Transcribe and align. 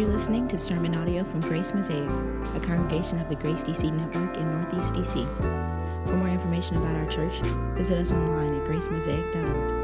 You're 0.00 0.08
listening 0.08 0.48
to 0.48 0.58
sermon 0.58 0.96
audio 0.96 1.24
from 1.24 1.40
Grace 1.40 1.74
Mosaic, 1.74 2.08
a 2.08 2.60
congregation 2.60 3.20
of 3.20 3.28
the 3.28 3.34
Grace 3.34 3.62
DC 3.62 3.92
Network 3.92 4.34
in 4.34 4.50
Northeast 4.50 4.94
DC. 4.94 6.06
For 6.06 6.16
more 6.16 6.30
information 6.30 6.78
about 6.78 6.96
our 6.96 7.04
church, 7.04 7.34
visit 7.76 7.98
us 7.98 8.10
online 8.10 8.58
at 8.58 8.66
gracemosaic.org. 8.66 9.76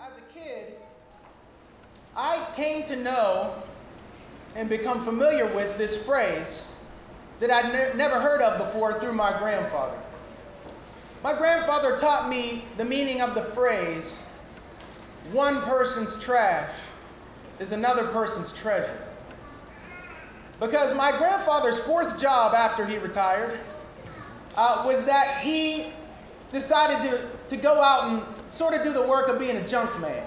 As 0.00 0.16
a 0.16 0.32
kid, 0.32 0.76
I 2.16 2.46
came 2.56 2.86
to 2.86 2.96
know 2.96 3.62
and 4.56 4.70
become 4.70 5.04
familiar 5.04 5.54
with 5.54 5.76
this 5.76 6.02
phrase 6.02 6.72
that 7.40 7.50
I'd 7.50 7.74
ne- 7.74 7.92
never 7.94 8.22
heard 8.22 8.40
of 8.40 8.56
before 8.56 8.98
through 8.98 9.12
my 9.12 9.38
grandfather. 9.38 9.98
My 11.22 11.36
grandfather 11.36 11.98
taught 11.98 12.30
me 12.30 12.64
the 12.78 12.84
meaning 12.84 13.20
of 13.20 13.34
the 13.34 13.44
phrase 13.54 14.22
one 15.32 15.60
person's 15.62 16.18
trash 16.18 16.72
is 17.58 17.72
another 17.72 18.06
person's 18.08 18.52
treasure. 18.52 18.98
Because 20.58 20.94
my 20.96 21.16
grandfather's 21.16 21.78
fourth 21.80 22.18
job 22.18 22.54
after 22.54 22.86
he 22.86 22.96
retired 22.98 23.60
uh, 24.56 24.82
was 24.86 25.04
that 25.04 25.38
he 25.40 25.92
decided 26.52 27.10
to, 27.10 27.30
to 27.48 27.56
go 27.56 27.80
out 27.80 28.10
and 28.10 28.50
sort 28.50 28.74
of 28.74 28.82
do 28.82 28.92
the 28.92 29.02
work 29.02 29.28
of 29.28 29.38
being 29.38 29.58
a 29.58 29.68
junk 29.68 29.98
man. 30.00 30.26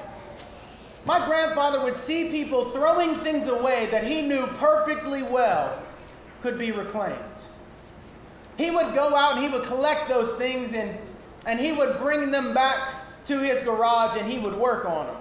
My 1.06 1.26
grandfather 1.26 1.84
would 1.84 1.98
see 1.98 2.30
people 2.30 2.66
throwing 2.66 3.16
things 3.16 3.48
away 3.48 3.88
that 3.88 4.06
he 4.06 4.22
knew 4.22 4.46
perfectly 4.58 5.24
well 5.24 5.84
could 6.42 6.58
be 6.58 6.72
reclaimed. 6.72 7.18
He 8.58 8.70
would 8.70 8.94
go 8.94 9.16
out 9.16 9.38
and 9.38 9.44
he 9.44 9.50
would 9.50 9.64
collect 9.64 10.10
those 10.10 10.34
things 10.36 10.74
and, 10.74 10.98
and 11.46 11.60
he 11.60 11.72
would 11.72 11.98
bring 11.98 12.32
them 12.32 12.54
back 12.54 12.94
to 13.26 13.40
his 13.40 13.62
garage 13.62 14.18
and 14.18 14.30
he 14.30 14.40
would 14.40 14.56
work 14.56 14.86
on 14.86 15.08
them 15.08 15.18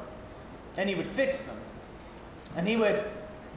and 0.76 0.88
he 0.88 0.94
would 0.94 1.06
fix 1.06 1.42
them 1.42 1.56
and 2.56 2.66
he 2.68 2.76
would 2.76 3.04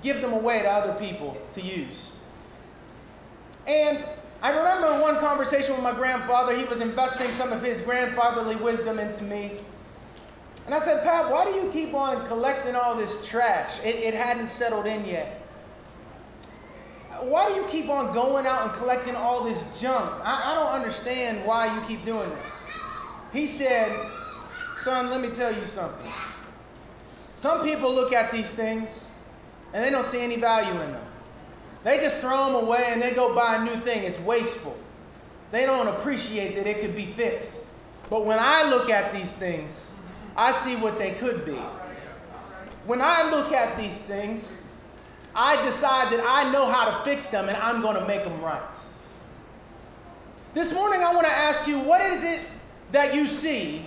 give 0.02 0.22
them 0.22 0.34
away 0.34 0.62
to 0.62 0.70
other 0.70 0.94
people 1.00 1.38
to 1.53 1.62
use. 1.62 2.12
And 3.68 4.06
I 4.42 4.56
remember 4.56 5.02
one 5.02 5.18
conversation 5.18 5.73
with 5.73 5.84
my 5.84 5.94
grandfather. 5.94 6.56
He 6.56 6.66
was 6.66 6.81
investing 6.81 7.30
some 7.31 7.52
of 7.52 7.64
his 7.64 7.81
grandfatherly 7.81 8.56
wisdom 8.56 9.00
into 9.00 9.23
me. 9.23 9.59
And 10.66 10.73
I 10.73 10.80
said, 10.80 11.03
Pat, 11.03 11.31
why 11.31 11.46
do 11.46 11.52
you 11.52 11.72
keep 11.72 11.94
on 11.94 12.26
collecting 12.28 12.76
all 12.76 12.96
this 12.96 13.26
trash? 13.28 13.80
It, 13.84 13.96
it 13.96 14.14
hadn't 14.14 14.48
settled 14.48 14.86
in 14.86 15.06
yet. 15.06 15.42
Why 17.21 17.49
do 17.49 17.55
you 17.55 17.66
keep 17.67 17.89
on 17.89 18.13
going 18.13 18.45
out 18.45 18.63
and 18.63 18.73
collecting 18.73 19.16
all 19.16 19.44
this 19.44 19.63
junk? 19.80 20.11
I, 20.23 20.52
I 20.52 20.55
don't 20.55 20.71
understand 20.71 21.45
why 21.45 21.73
you 21.73 21.85
keep 21.88 22.05
doing 22.05 22.30
this. 22.30 22.63
He 23.31 23.47
said, 23.47 23.91
Son, 24.81 25.09
let 25.09 25.22
me 25.22 25.30
tell 25.30 25.55
you 25.55 25.66
something. 25.66 26.11
Some 27.35 27.63
people 27.63 27.94
look 27.94 28.13
at 28.13 28.31
these 28.31 28.49
things 28.49 29.07
and 29.73 29.83
they 29.83 29.89
don't 29.89 30.05
see 30.05 30.22
any 30.22 30.38
value 30.38 30.80
in 30.81 30.91
them. 30.91 31.05
They 31.83 31.99
just 31.99 32.22
throw 32.22 32.45
them 32.45 32.55
away 32.63 32.85
and 32.88 33.02
they 33.02 33.11
go 33.11 33.35
buy 33.35 33.57
a 33.57 33.63
new 33.63 33.75
thing. 33.81 34.03
It's 34.03 34.19
wasteful. 34.19 34.77
They 35.52 35.66
don't 35.66 35.88
appreciate 35.88 36.55
that 36.55 36.66
it 36.66 36.81
could 36.81 36.95
be 36.95 37.05
fixed. 37.05 37.52
But 38.09 38.25
when 38.25 38.39
I 38.39 38.69
look 38.69 38.89
at 38.89 39.13
these 39.13 39.31
things, 39.31 39.89
I 40.35 40.52
see 40.52 40.75
what 40.75 40.97
they 40.97 41.11
could 41.11 41.45
be. 41.45 41.59
When 42.85 43.02
I 43.02 43.29
look 43.29 43.52
at 43.52 43.77
these 43.77 43.97
things, 43.97 44.47
I 45.36 45.61
decide 45.66 46.14
that 46.14 46.23
I 46.25 46.50
know 46.52 46.66
how 46.66 46.97
to 46.97 47.03
fix 47.03 47.28
them 47.28 47.50
and 47.50 47.58
I'm 47.58 47.81
going 47.81 47.97
to 47.97 48.05
make 48.05 48.23
them 48.23 48.41
right. 48.41 48.61
This 50.53 50.73
morning, 50.73 51.03
I 51.03 51.13
want 51.13 51.28
to 51.28 51.34
ask 51.34 51.68
you 51.68 51.78
what 51.79 52.00
is 52.00 52.23
it 52.23 52.50
that 52.94 53.13
you 53.13 53.28
see 53.28 53.85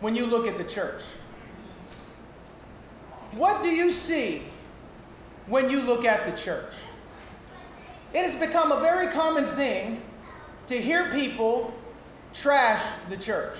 when 0.00 0.14
you 0.14 0.26
look 0.26 0.46
at 0.46 0.58
the 0.58 0.64
church? 0.64 1.00
What 3.32 3.62
do 3.62 3.70
you 3.70 3.90
see 3.90 4.42
when 5.46 5.70
you 5.70 5.80
look 5.80 6.04
at 6.04 6.30
the 6.30 6.36
church? 6.38 6.72
It 8.12 8.22
has 8.24 8.38
become 8.38 8.70
a 8.70 8.80
very 8.80 9.10
common 9.12 9.46
thing 9.46 10.02
to 10.66 10.78
hear 10.78 11.10
people 11.10 11.72
trash 12.34 12.82
the 13.08 13.16
church, 13.16 13.56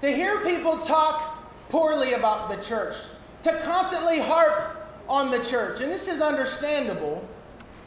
to 0.00 0.10
hear 0.10 0.40
people 0.40 0.78
talk 0.78 1.44
poorly 1.68 2.14
about 2.14 2.48
the 2.48 2.62
church, 2.62 2.96
to 3.42 3.52
constantly 3.60 4.18
harp 4.18 4.81
on 5.12 5.30
the 5.30 5.40
church. 5.40 5.82
And 5.82 5.92
this 5.92 6.08
is 6.08 6.22
understandable 6.22 7.22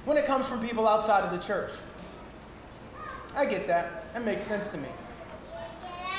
when 0.05 0.15
it 0.15 0.27
comes 0.27 0.47
from 0.47 0.65
people 0.65 0.87
outside 0.87 1.23
of 1.23 1.31
the 1.31 1.43
church. 1.43 1.71
I 3.35 3.45
get 3.45 3.65
that. 3.65 4.13
That 4.13 4.23
makes 4.23 4.43
sense 4.43 4.69
to 4.69 4.77
me. 4.77 4.87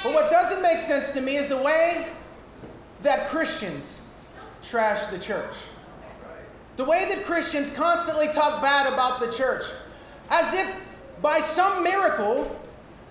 But 0.03 0.13
what 0.13 0.33
doesn't 0.33 0.61
make 0.63 0.81
sense 0.81 1.13
to 1.13 1.21
me 1.21 1.37
is 1.37 1.47
the 1.47 1.59
way 1.59 2.09
that 3.03 3.29
Christians 3.29 4.03
trash 4.63 5.07
the 5.07 5.19
church. 5.21 5.55
The 6.77 6.85
way 6.85 7.09
that 7.15 7.25
Christians 7.25 7.71
constantly 7.71 8.27
talk 8.27 8.61
bad 8.61 8.93
about 8.93 9.21
the 9.21 9.31
church, 9.31 9.65
as 10.29 10.53
if 10.55 10.81
by 11.23 11.39
some 11.39 11.85
miracle, 11.85 12.61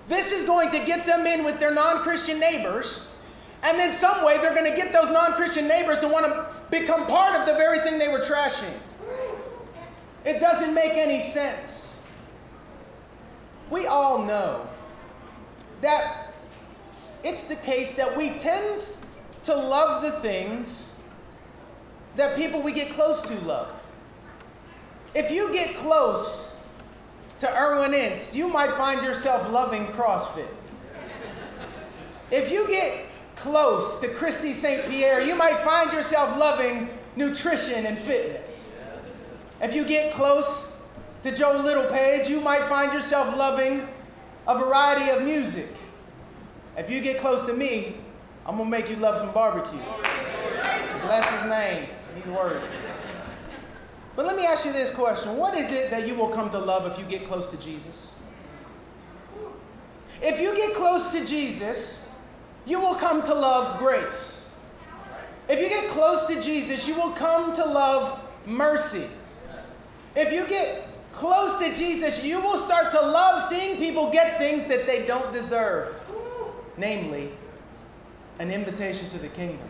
this 0.10 0.34
is 0.34 0.46
going 0.46 0.70
to 0.72 0.80
get 0.80 1.06
them 1.06 1.26
in 1.26 1.46
with 1.46 1.60
their 1.60 1.74
non 1.74 2.00
Christian 2.00 2.42
neighbors, 2.42 3.08
and 3.64 3.80
then 3.80 3.94
some 3.94 4.24
way 4.26 4.38
they're 4.38 4.54
going 4.54 4.70
to 4.70 4.78
get 4.78 4.92
those 4.92 5.10
non 5.10 5.32
Christian 5.32 5.66
neighbors 5.66 5.98
to 6.00 6.10
want 6.10 6.26
to 6.26 6.55
become 6.80 7.06
part 7.08 7.40
of 7.40 7.46
the 7.46 7.54
very 7.54 7.80
thing 7.80 7.98
they 7.98 8.08
were 8.08 8.20
trashing. 8.20 8.74
It 10.26 10.40
doesn't 10.40 10.74
make 10.74 10.94
any 10.94 11.20
sense. 11.20 11.98
We 13.70 13.88
all 13.88 14.24
know 14.24 14.68
that 15.82 16.34
it's 17.24 17.44
the 17.44 17.56
case 17.58 17.96
that 17.96 18.16
we 18.16 18.30
tend 18.30 18.88
to 19.44 19.56
love 19.56 20.02
the 20.02 20.12
things 20.22 20.92
that 22.16 22.36
people 22.36 22.62
we 22.62 22.72
get 22.72 22.92
close 22.92 23.22
to 23.24 23.36
love. 23.42 23.74
If 25.14 25.32
you 25.32 25.52
get 25.54 25.76
close 25.76 26.56
to 27.40 27.62
Erwin 27.62 27.94
Ince, 27.94 28.36
you 28.36 28.48
might 28.48 28.72
find 28.72 29.02
yourself 29.02 29.52
loving 29.52 29.88
CrossFit. 29.88 30.48
If 32.32 32.52
you 32.52 32.68
get 32.68 33.05
close 33.46 34.00
to 34.00 34.08
Christy 34.08 34.56
St. 34.56 34.90
Pierre, 34.90 35.22
you 35.22 35.36
might 35.36 35.60
find 35.60 35.94
yourself 35.94 36.36
loving 36.36 36.90
nutrition 37.16 37.86
and 37.86 38.00
fitness. 38.00 38.70
If 39.62 39.76
you 39.76 39.86
get 39.86 40.14
close 40.14 40.74
to 41.22 41.32
Joe 41.32 41.62
Littlepage, 41.64 42.28
you 42.28 42.42
might 42.42 42.68
find 42.68 42.92
yourself 42.92 43.38
loving 43.38 43.88
a 44.48 44.58
variety 44.58 45.12
of 45.12 45.22
music. 45.22 45.70
If 46.76 46.90
you 46.90 47.02
get 47.02 47.20
close 47.20 47.44
to 47.44 47.54
me, 47.54 47.98
I'm 48.48 48.58
gonna 48.58 48.68
make 48.68 48.90
you 48.90 48.96
love 48.96 49.20
some 49.20 49.32
barbecue. 49.32 49.80
Bless 51.04 51.30
his 51.30 51.48
name. 51.48 51.88
He's 52.16 52.26
worthy. 52.26 52.66
But 54.16 54.26
let 54.26 54.36
me 54.36 54.46
ask 54.46 54.66
you 54.66 54.74
this 54.74 54.90
question 54.90 55.38
What 55.38 55.54
is 55.54 55.72
it 55.72 55.92
that 55.92 56.08
you 56.08 56.16
will 56.16 56.30
come 56.30 56.50
to 56.50 56.58
love 56.58 56.92
if 56.92 56.98
you 56.98 57.06
get 57.06 57.28
close 57.28 57.46
to 57.48 57.58
Jesus? 57.58 58.08
If 60.20 60.40
you 60.40 60.56
get 60.56 60.74
close 60.74 61.12
to 61.12 61.24
Jesus, 61.24 62.05
you 62.66 62.80
will 62.80 62.96
come 62.96 63.22
to 63.24 63.34
love 63.34 63.78
grace. 63.80 64.46
If 65.48 65.60
you 65.60 65.70
get 65.70 65.90
close 65.90 66.26
to 66.26 66.42
Jesus, 66.42 66.88
you 66.88 66.96
will 66.96 67.12
come 67.12 67.56
to 67.56 67.66
love 67.66 68.20
mercy. 68.46 69.08
If 70.16 70.34
you 70.34 70.48
get 70.48 70.88
close 71.12 71.58
to 71.60 71.74
Jesus, 71.74 72.24
you 72.24 72.42
will 72.42 72.58
start 72.58 72.92
to 72.92 73.02
love 73.02 73.42
seeing 73.44 73.78
people 73.78 74.12
get 74.12 74.38
things 74.38 74.66
that 74.66 74.88
they 74.88 75.06
don't 75.06 75.32
deserve, 75.32 76.00
namely, 76.78 77.32
an 78.40 78.52
invitation 78.52 79.10
to 79.10 79.20
the 79.20 79.30
kingdom. 79.30 79.68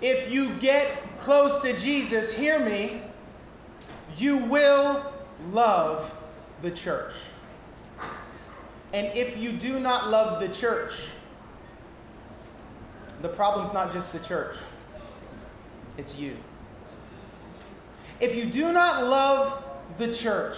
If 0.00 0.30
you 0.30 0.54
get 0.54 0.88
close 1.20 1.60
to 1.60 1.76
Jesus, 1.76 2.32
hear 2.32 2.58
me, 2.58 3.02
you 4.16 4.38
will 4.38 5.12
love 5.52 6.14
the 6.62 6.70
church. 6.70 7.12
And 8.92 9.06
if 9.16 9.36
you 9.36 9.52
do 9.52 9.78
not 9.78 10.08
love 10.08 10.40
the 10.40 10.48
church, 10.48 10.94
the 13.20 13.28
problem's 13.28 13.72
not 13.72 13.92
just 13.92 14.12
the 14.12 14.18
church, 14.20 14.56
it's 15.98 16.16
you. 16.16 16.36
If 18.20 18.34
you 18.34 18.46
do 18.46 18.72
not 18.72 19.06
love 19.06 19.64
the 19.98 20.12
church, 20.12 20.56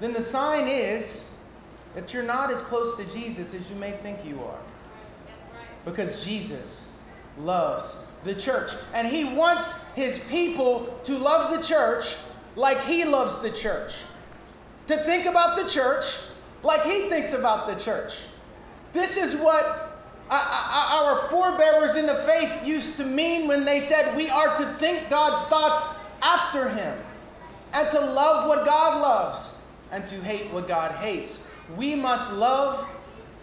then 0.00 0.12
the 0.12 0.22
sign 0.22 0.68
is 0.68 1.24
that 1.94 2.12
you're 2.12 2.22
not 2.22 2.50
as 2.50 2.60
close 2.62 2.96
to 2.96 3.04
Jesus 3.06 3.54
as 3.54 3.68
you 3.70 3.76
may 3.76 3.92
think 3.92 4.24
you 4.24 4.42
are. 4.42 4.58
Because 5.84 6.24
Jesus 6.24 6.88
loves 7.38 7.96
the 8.24 8.34
church. 8.34 8.72
And 8.94 9.06
he 9.06 9.24
wants 9.24 9.84
his 9.94 10.18
people 10.30 10.98
to 11.04 11.16
love 11.16 11.56
the 11.56 11.66
church 11.66 12.16
like 12.56 12.80
he 12.82 13.04
loves 13.04 13.40
the 13.42 13.50
church. 13.50 13.94
To 14.88 14.96
think 15.04 15.26
about 15.26 15.56
the 15.56 15.68
church 15.68 16.04
like 16.62 16.82
he 16.82 17.08
thinks 17.08 17.32
about 17.32 17.66
the 17.66 17.74
church. 17.82 18.14
This 18.92 19.16
is 19.16 19.36
what 19.36 19.91
our 20.32 21.28
forebearers 21.28 21.96
in 21.96 22.06
the 22.06 22.16
faith 22.16 22.66
used 22.66 22.96
to 22.96 23.04
mean 23.04 23.46
when 23.46 23.64
they 23.64 23.80
said 23.80 24.16
we 24.16 24.28
are 24.30 24.56
to 24.56 24.66
think 24.74 25.10
God's 25.10 25.40
thoughts 25.48 25.98
after 26.22 26.68
him 26.68 26.96
and 27.72 27.90
to 27.90 28.00
love 28.00 28.48
what 28.48 28.64
God 28.64 29.00
loves 29.02 29.54
and 29.90 30.06
to 30.06 30.14
hate 30.16 30.52
what 30.52 30.66
God 30.66 30.92
hates. 30.92 31.48
We 31.76 31.94
must 31.94 32.32
love 32.32 32.88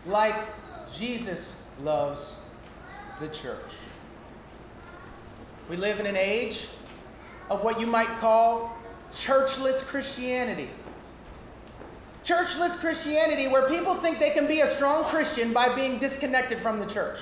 like 0.05 0.35
Jesus 0.93 1.61
loves 1.81 2.35
the 3.19 3.27
church. 3.27 3.57
We 5.69 5.77
live 5.77 5.99
in 5.99 6.07
an 6.07 6.17
age 6.17 6.67
of 7.49 7.63
what 7.63 7.79
you 7.79 7.85
might 7.85 8.09
call 8.19 8.75
churchless 9.13 9.85
Christianity. 9.85 10.69
Churchless 12.23 12.79
Christianity, 12.79 13.47
where 13.47 13.67
people 13.69 13.95
think 13.95 14.19
they 14.19 14.31
can 14.31 14.47
be 14.47 14.61
a 14.61 14.67
strong 14.67 15.03
Christian 15.05 15.53
by 15.53 15.73
being 15.73 15.99
disconnected 15.99 16.59
from 16.59 16.79
the 16.79 16.85
church. 16.85 17.19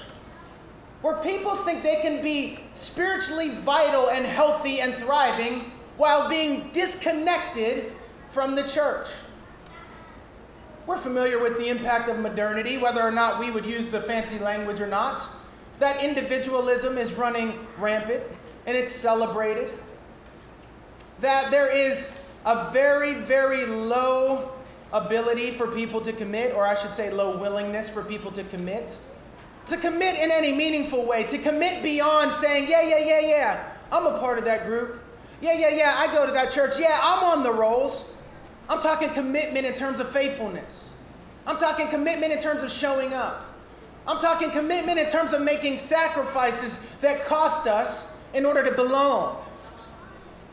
Where 1.01 1.17
people 1.17 1.55
think 1.57 1.83
they 1.83 2.01
can 2.01 2.23
be 2.23 2.59
spiritually 2.73 3.49
vital 3.49 4.09
and 4.09 4.25
healthy 4.25 4.81
and 4.81 4.93
thriving 4.95 5.71
while 5.97 6.27
being 6.27 6.71
disconnected 6.71 7.93
from 8.31 8.55
the 8.55 8.63
church. 8.67 9.07
We're 10.87 10.97
familiar 10.97 11.41
with 11.41 11.57
the 11.57 11.67
impact 11.67 12.09
of 12.09 12.19
modernity, 12.19 12.77
whether 12.77 13.01
or 13.01 13.11
not 13.11 13.39
we 13.39 13.51
would 13.51 13.65
use 13.65 13.85
the 13.87 14.01
fancy 14.01 14.39
language 14.39 14.79
or 14.79 14.87
not. 14.87 15.27
That 15.79 16.03
individualism 16.03 16.97
is 16.97 17.13
running 17.13 17.67
rampant 17.77 18.23
and 18.65 18.75
it's 18.75 18.91
celebrated. 18.91 19.71
That 21.19 21.51
there 21.51 21.69
is 21.71 22.09
a 22.45 22.71
very, 22.71 23.15
very 23.15 23.65
low 23.65 24.53
ability 24.93 25.51
for 25.51 25.67
people 25.67 26.01
to 26.01 26.13
commit, 26.13 26.53
or 26.53 26.65
I 26.65 26.75
should 26.75 26.93
say, 26.93 27.11
low 27.11 27.37
willingness 27.37 27.89
for 27.89 28.03
people 28.03 28.31
to 28.31 28.43
commit. 28.45 28.97
To 29.67 29.77
commit 29.77 30.15
in 30.19 30.31
any 30.31 30.53
meaningful 30.53 31.05
way, 31.05 31.23
to 31.25 31.37
commit 31.37 31.83
beyond 31.83 32.31
saying, 32.31 32.67
yeah, 32.69 32.81
yeah, 32.81 32.99
yeah, 32.99 33.19
yeah, 33.19 33.71
I'm 33.91 34.05
a 34.05 34.17
part 34.19 34.37
of 34.37 34.45
that 34.45 34.65
group. 34.65 35.01
Yeah, 35.41 35.53
yeah, 35.53 35.69
yeah, 35.69 35.95
I 35.97 36.07
go 36.13 36.25
to 36.25 36.31
that 36.31 36.51
church. 36.51 36.79
Yeah, 36.79 36.99
I'm 37.01 37.23
on 37.23 37.43
the 37.43 37.51
rolls. 37.51 38.15
I'm 38.69 38.81
talking 38.81 39.09
commitment 39.09 39.65
in 39.65 39.75
terms 39.75 39.99
of 39.99 40.09
faithfulness. 40.11 40.89
I'm 41.45 41.57
talking 41.57 41.87
commitment 41.87 42.33
in 42.33 42.41
terms 42.41 42.63
of 42.63 42.71
showing 42.71 43.13
up. 43.13 43.45
I'm 44.07 44.19
talking 44.19 44.51
commitment 44.51 44.99
in 44.99 45.09
terms 45.09 45.33
of 45.33 45.41
making 45.41 45.77
sacrifices 45.77 46.79
that 47.01 47.25
cost 47.25 47.67
us 47.67 48.17
in 48.33 48.45
order 48.45 48.63
to 48.63 48.71
belong. 48.71 49.43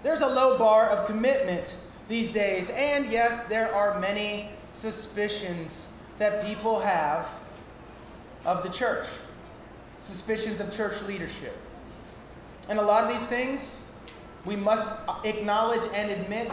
There's 0.03 0.21
a 0.21 0.27
low 0.27 0.59
bar 0.59 0.91
of 0.91 1.07
commitment 1.07 1.77
these 2.09 2.31
days. 2.31 2.71
And 2.71 3.11
yes, 3.11 3.45
there 3.45 3.75
are 3.75 3.99
many 3.99 4.51
suspicions 4.73 5.89
that 6.19 6.45
people 6.45 6.79
have 6.81 7.27
of 8.45 8.62
the 8.62 8.69
church, 8.69 9.06
suspicions 9.99 10.61
of 10.61 10.73
church 10.73 11.01
leadership. 11.03 11.56
And 12.69 12.79
a 12.79 12.83
lot 12.83 13.05
of 13.05 13.11
these 13.11 13.29
things 13.29 13.83
we 14.45 14.56
must 14.56 14.87
acknowledge 15.25 15.83
and 15.95 16.11
admit 16.11 16.53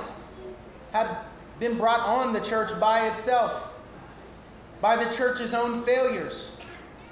have 0.91 1.25
been 1.59 1.77
brought 1.77 1.99
on 2.01 2.33
the 2.33 2.39
church 2.39 2.77
by 2.79 3.07
itself, 3.07 3.73
by 4.79 5.01
the 5.01 5.11
church's 5.13 5.53
own 5.53 5.83
failures, 5.83 6.51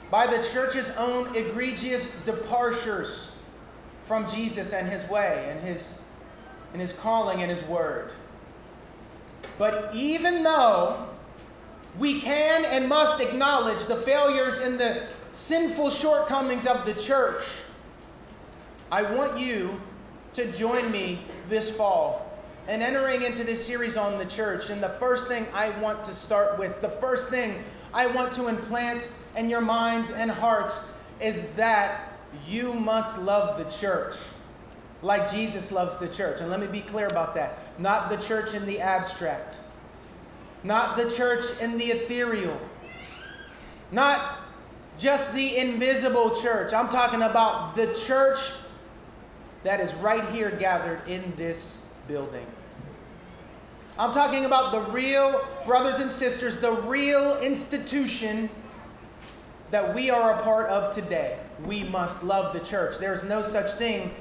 by 0.09 0.25
the 0.25 0.41
church's 0.51 0.89
own 0.91 1.33
egregious 1.35 2.15
departures 2.25 3.35
from 4.05 4.27
Jesus 4.27 4.73
and 4.73 4.87
his 4.87 5.07
way 5.07 5.47
and 5.51 5.59
his, 5.59 6.01
and 6.73 6.81
his 6.81 6.93
calling 6.93 7.41
and 7.41 7.51
his 7.51 7.61
word. 7.63 8.11
But 9.59 9.93
even 9.93 10.41
though 10.41 11.05
we 11.99 12.21
can 12.21 12.63
and 12.65 12.87
must 12.87 13.19
acknowledge 13.19 13.85
the 13.87 13.97
failures 13.97 14.57
and 14.57 14.79
the 14.79 15.03
sinful 15.33 15.89
shortcomings 15.89 16.65
of 16.65 16.85
the 16.85 16.93
church, 16.93 17.43
I 18.89 19.03
want 19.03 19.37
you 19.37 19.79
to 20.33 20.51
join 20.53 20.89
me 20.91 21.19
this 21.49 21.75
fall 21.75 22.25
and 22.69 22.81
entering 22.81 23.23
into 23.23 23.43
this 23.43 23.63
series 23.63 23.97
on 23.97 24.17
the 24.17 24.25
church. 24.25 24.69
And 24.69 24.81
the 24.81 24.95
first 24.97 25.27
thing 25.27 25.45
I 25.53 25.77
want 25.81 26.05
to 26.05 26.13
start 26.13 26.57
with, 26.57 26.79
the 26.79 26.89
first 26.89 27.27
thing 27.27 27.63
I 27.93 28.07
want 28.07 28.33
to 28.35 28.47
implant 28.47 29.09
in 29.35 29.49
your 29.49 29.61
minds 29.61 30.09
and 30.11 30.31
hearts 30.31 30.89
is 31.19 31.49
that 31.55 32.13
you 32.47 32.73
must 32.73 33.17
love 33.19 33.57
the 33.57 33.69
church 33.69 34.15
like 35.01 35.29
Jesus 35.31 35.71
loves 35.71 35.97
the 35.97 36.07
church. 36.07 36.39
And 36.39 36.49
let 36.49 36.61
me 36.61 36.67
be 36.67 36.81
clear 36.81 37.07
about 37.07 37.35
that. 37.35 37.59
Not 37.79 38.09
the 38.09 38.17
church 38.17 38.53
in 38.53 38.65
the 38.65 38.81
abstract, 38.81 39.55
not 40.63 40.97
the 40.97 41.09
church 41.11 41.45
in 41.61 41.77
the 41.77 41.85
ethereal, 41.85 42.59
not 43.91 44.39
just 44.97 45.33
the 45.33 45.57
invisible 45.57 46.39
church. 46.41 46.73
I'm 46.73 46.89
talking 46.89 47.21
about 47.21 47.77
the 47.77 47.93
church 48.05 48.39
that 49.63 49.79
is 49.79 49.93
right 49.95 50.27
here 50.29 50.51
gathered 50.51 51.07
in 51.07 51.33
this 51.37 51.85
building. 52.07 52.45
I'm 53.97 54.13
talking 54.13 54.45
about 54.45 54.71
the 54.71 54.91
real 54.91 55.45
brothers 55.65 55.99
and 55.99 56.11
sisters, 56.11 56.57
the 56.57 56.73
real 56.83 57.39
institution 57.41 58.49
that 59.71 59.93
we 59.93 60.09
are 60.09 60.33
a 60.33 60.41
part 60.41 60.67
of 60.67 60.93
today. 60.93 61.37
We 61.65 61.83
must 61.83 62.23
love 62.23 62.53
the 62.53 62.61
church. 62.61 62.97
There's 62.97 63.23
no 63.23 63.41
such 63.41 63.73
thing 63.73 64.13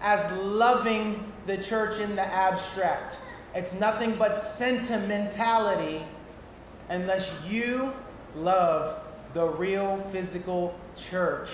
as 0.00 0.30
loving 0.38 1.32
the 1.46 1.56
church 1.56 2.00
in 2.00 2.16
the 2.16 2.22
abstract. 2.22 3.18
It's 3.54 3.72
nothing 3.72 4.16
but 4.16 4.36
sentimentality 4.36 6.04
unless 6.88 7.32
you 7.48 7.92
love 8.34 9.02
the 9.32 9.46
real 9.46 9.98
physical 10.12 10.78
church 10.96 11.50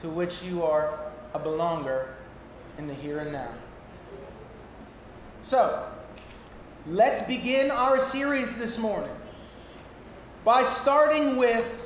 to 0.00 0.08
which 0.08 0.42
you 0.42 0.62
are 0.62 0.98
a 1.34 1.38
belonger 1.38 2.06
in 2.78 2.88
the 2.88 2.94
here 2.94 3.20
and 3.20 3.32
now. 3.32 3.50
So, 5.42 5.86
let's 6.86 7.22
begin 7.22 7.70
our 7.70 8.00
series 8.00 8.58
this 8.58 8.78
morning 8.78 9.10
by 10.44 10.62
starting 10.62 11.36
with 11.36 11.84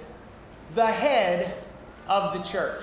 the 0.74 0.86
head 0.86 1.54
of 2.08 2.36
the 2.36 2.42
church. 2.42 2.82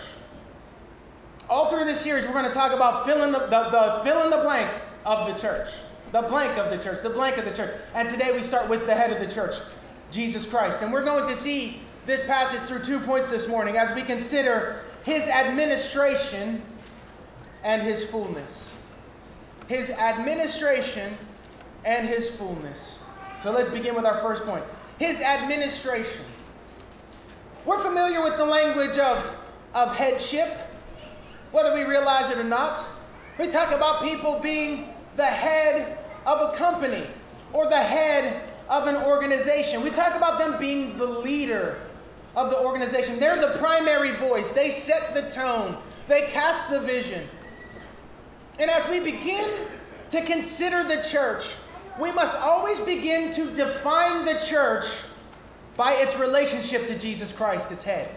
All 1.52 1.66
through 1.66 1.84
this 1.84 2.00
series, 2.00 2.26
we're 2.26 2.32
going 2.32 2.46
to 2.46 2.54
talk 2.54 2.72
about 2.72 3.06
fill 3.06 3.24
in 3.24 3.34
the, 3.34 3.40
the, 3.40 3.48
the 3.48 4.02
fill 4.06 4.24
in 4.24 4.30
the 4.30 4.38
blank 4.38 4.72
of 5.06 5.28
the 5.28 5.34
church. 5.34 5.68
The 6.14 6.22
blank 6.22 6.58
of 6.58 6.72
the 6.72 6.78
church, 6.82 7.04
the 7.04 7.10
blank 7.10 7.36
of 7.36 7.44
the 7.44 7.52
church. 7.52 7.78
And 7.94 8.08
today 8.08 8.32
we 8.32 8.42
start 8.42 8.70
with 8.70 8.86
the 8.86 8.96
head 8.96 9.12
of 9.12 9.20
the 9.20 9.36
church, 9.36 9.56
Jesus 10.12 10.50
Christ. 10.50 10.82
And 10.82 10.94
we're 10.94 11.04
going 11.04 11.28
to 11.28 11.36
see 11.36 11.82
this 12.06 12.26
passage 12.26 12.62
through 12.62 12.86
two 12.86 13.02
points 13.02 13.28
this 13.28 13.50
morning 13.50 13.76
as 13.76 13.94
we 13.94 14.02
consider 14.02 14.84
his 15.04 15.28
administration 15.28 16.62
and 17.66 17.82
his 17.82 18.10
fullness. 18.10 18.74
His 19.68 19.90
administration 19.90 21.18
and 21.84 22.08
his 22.08 22.30
fullness. 22.30 23.00
So 23.44 23.52
let's 23.52 23.70
begin 23.70 23.94
with 23.94 24.06
our 24.06 24.22
first 24.22 24.46
point. 24.46 24.64
His 25.00 25.20
administration. 25.20 26.24
We're 27.66 27.82
familiar 27.82 28.24
with 28.24 28.38
the 28.38 28.46
language 28.46 28.98
of, 28.98 29.36
of 29.74 29.94
headship, 29.98 30.48
whether 31.52 31.74
we 31.74 31.84
realize 31.84 32.30
it 32.30 32.38
or 32.38 32.44
not. 32.44 32.88
We 33.38 33.48
talk 33.48 33.72
about 33.72 34.04
people 34.04 34.40
being 34.40 34.94
the 35.16 35.26
head 35.26 35.98
of 36.26 36.54
a 36.54 36.58
company 36.58 37.06
or 37.54 37.68
the 37.68 37.82
head 37.82 38.50
of 38.70 38.88
an 38.88 38.96
organization. 38.96 39.84
We 39.84 39.90
talk 39.90 40.16
about 40.16 40.40
them 40.40 40.60
being 40.60 40.98
the 40.98 41.06
leader 41.06 41.80
of 42.36 42.50
the 42.50 42.60
organization. 42.60 43.20
They're 43.20 43.40
the 43.40 43.58
primary 43.58 44.12
voice, 44.12 44.52
they 44.52 44.72
set 44.72 45.14
the 45.14 45.30
tone, 45.32 45.78
they 46.08 46.24
cast 46.28 46.70
the 46.70 46.80
vision. 46.80 47.28
And 48.60 48.70
as 48.70 48.88
we 48.90 49.00
begin 49.00 49.50
to 50.10 50.22
consider 50.24 50.84
the 50.84 51.02
church, 51.10 51.54
we 52.00 52.12
must 52.12 52.38
always 52.38 52.80
begin 52.80 53.34
to 53.34 53.54
define 53.54 54.24
the 54.26 54.40
church 54.46 54.86
by 55.76 55.94
its 55.94 56.18
relationship 56.18 56.88
to 56.88 56.98
Jesus 56.98 57.32
Christ, 57.32 57.72
its 57.72 57.84
head. 57.84 58.10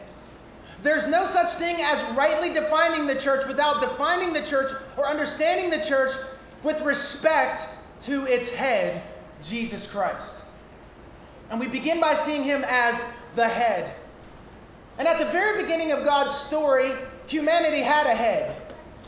There's 0.85 1.07
no 1.07 1.27
such 1.27 1.53
thing 1.53 1.77
as 1.81 2.01
rightly 2.15 2.53
defining 2.53 3.07
the 3.07 3.15
church 3.17 3.49
without 3.49 3.81
defining 3.81 4.35
the 4.35 4.43
church 4.43 4.71
or 4.99 5.09
understanding 5.09 5.71
the 5.71 5.83
church 5.83 6.11
with 6.63 6.79
respect 6.83 7.67
to 8.03 8.27
its 8.27 8.51
head, 8.51 9.03
Jesus 9.43 9.87
Christ. 9.87 10.45
And 11.49 11.59
we 11.59 11.69
begin 11.69 12.01
by 12.01 12.13
seeing 12.13 12.45
him 12.45 12.67
as 12.69 13.03
the 13.35 13.49
head. 13.49 13.95
And 14.99 15.09
at 15.09 15.19
the 15.19 15.25
very 15.33 15.63
beginning 15.63 15.91
of 15.91 16.05
God's 16.05 16.35
story, 16.35 16.93
humanity 17.29 17.81
had 17.81 18.07
a 18.07 18.15
head. 18.15 18.55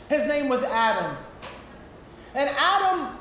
His 0.09 0.25
name 0.25 0.49
was 0.49 0.63
Adam. 0.63 1.15
And 2.33 2.49
Adam 2.57 3.15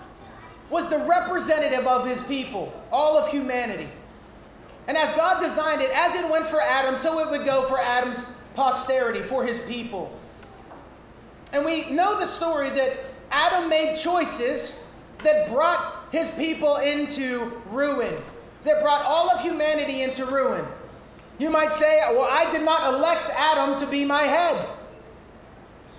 was 0.71 0.89
the 0.89 0.99
representative 1.01 1.87
of 1.87 2.07
his 2.07 2.23
people, 2.23 2.73
all 2.91 3.19
of 3.19 3.31
humanity. 3.31 3.89
And 4.89 4.97
as 4.97 5.15
God 5.15 5.43
designed 5.43 5.83
it, 5.83 5.91
as 5.95 6.15
it 6.15 6.31
went 6.31 6.47
for 6.47 6.63
Adam, 6.63 6.97
so 6.97 7.19
it 7.19 7.31
would 7.31 7.45
go 7.45 7.69
for 7.69 7.79
Adam's 7.79 8.36
posterity, 8.57 9.21
for 9.21 9.45
his 9.45 9.61
people. 9.61 10.19
And 11.53 11.65
we 11.65 11.89
know 11.91 12.19
the 12.19 12.27
story 12.27 12.71
that 12.71 12.97
Adam 13.31 13.69
made 13.69 13.97
choices 13.97 14.85
that 15.23 15.49
brought 15.51 16.07
his 16.11 16.31
people 16.31 16.77
into 16.77 17.63
ruin, 17.71 18.15
that 18.65 18.83
brought 18.83 19.03
all 19.03 19.31
of 19.31 19.41
humanity 19.41 20.03
into 20.03 20.25
ruin. 20.25 20.65
You 21.39 21.51
might 21.51 21.73
say, 21.73 22.01
Well, 22.11 22.29
I 22.31 22.51
did 22.51 22.63
not 22.63 22.95
elect 22.95 23.31
Adam 23.31 23.79
to 23.81 23.87
be 23.87 24.05
my 24.05 24.23
head. 24.23 24.67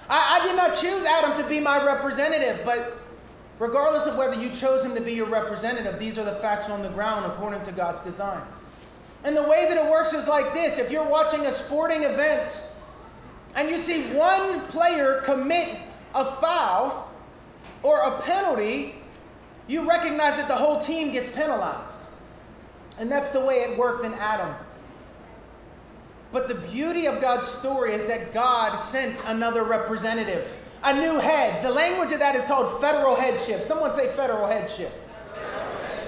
I, 0.10 0.40
I 0.40 0.48
did 0.48 0.56
not 0.56 0.76
choose 0.76 1.06
Adam 1.06 1.42
to 1.42 1.48
be 1.48 1.60
my 1.60 1.86
representative, 1.86 2.62
but 2.66 2.98
regardless 3.60 4.06
of 4.06 4.18
whether 4.18 4.36
you 4.36 4.50
chose 4.50 4.84
him 4.84 4.96
to 4.96 5.02
be 5.02 5.14
your 5.14 5.28
representative, 5.28 6.00
these 6.00 6.18
are 6.18 6.26
the 6.26 6.36
facts 6.36 6.70
on 6.70 6.82
the 6.82 6.90
ground 6.90 7.26
according 7.26 7.64
to 7.64 7.72
God's 7.72 8.00
design. 8.00 8.42
And 9.24 9.36
the 9.36 9.44
way 9.44 9.66
that 9.68 9.78
it 9.78 9.90
works 9.90 10.14
is 10.14 10.28
like 10.28 10.54
this 10.54 10.78
if 10.78 10.92
you're 10.92 11.08
watching 11.08 11.46
a 11.46 11.52
sporting 11.52 12.04
event 12.04 12.72
and 13.56 13.70
you 13.70 13.80
see 13.80 14.04
one 14.14 14.62
player 14.68 15.22
commit 15.26 15.80
a 16.14 16.26
foul 16.36 17.12
or 17.84 18.00
a 18.02 18.22
penalty, 18.22 18.96
you 19.68 19.88
recognize 19.88 20.38
that 20.38 20.48
the 20.48 20.56
whole 20.56 20.80
team 20.80 21.12
gets 21.12 21.30
penalized. 21.30 22.02
And 23.00 23.12
that's 23.12 23.30
the 23.30 23.40
way 23.40 23.62
it 23.62 23.78
worked 23.78 24.06
in 24.06 24.14
Adam. 24.16 24.54
But 26.32 26.48
the 26.48 26.56
beauty 26.56 27.08
of 27.08 27.22
God's 27.22 27.48
story 27.48 27.94
is 27.94 28.06
that 28.06 28.34
God 28.34 28.76
sent 28.76 29.22
another 29.26 29.64
representative, 29.64 30.48
a 30.84 30.94
new 30.94 31.20
head. 31.20 31.64
The 31.64 31.72
language 31.72 32.12
of 32.12 32.20
that 32.20 32.36
is 32.36 32.44
called 32.44 32.82
federal 32.82 33.16
headship. 33.16 33.64
Someone 33.64 33.94
say 33.94 34.10
federal 34.14 34.48
headship. 34.48 34.92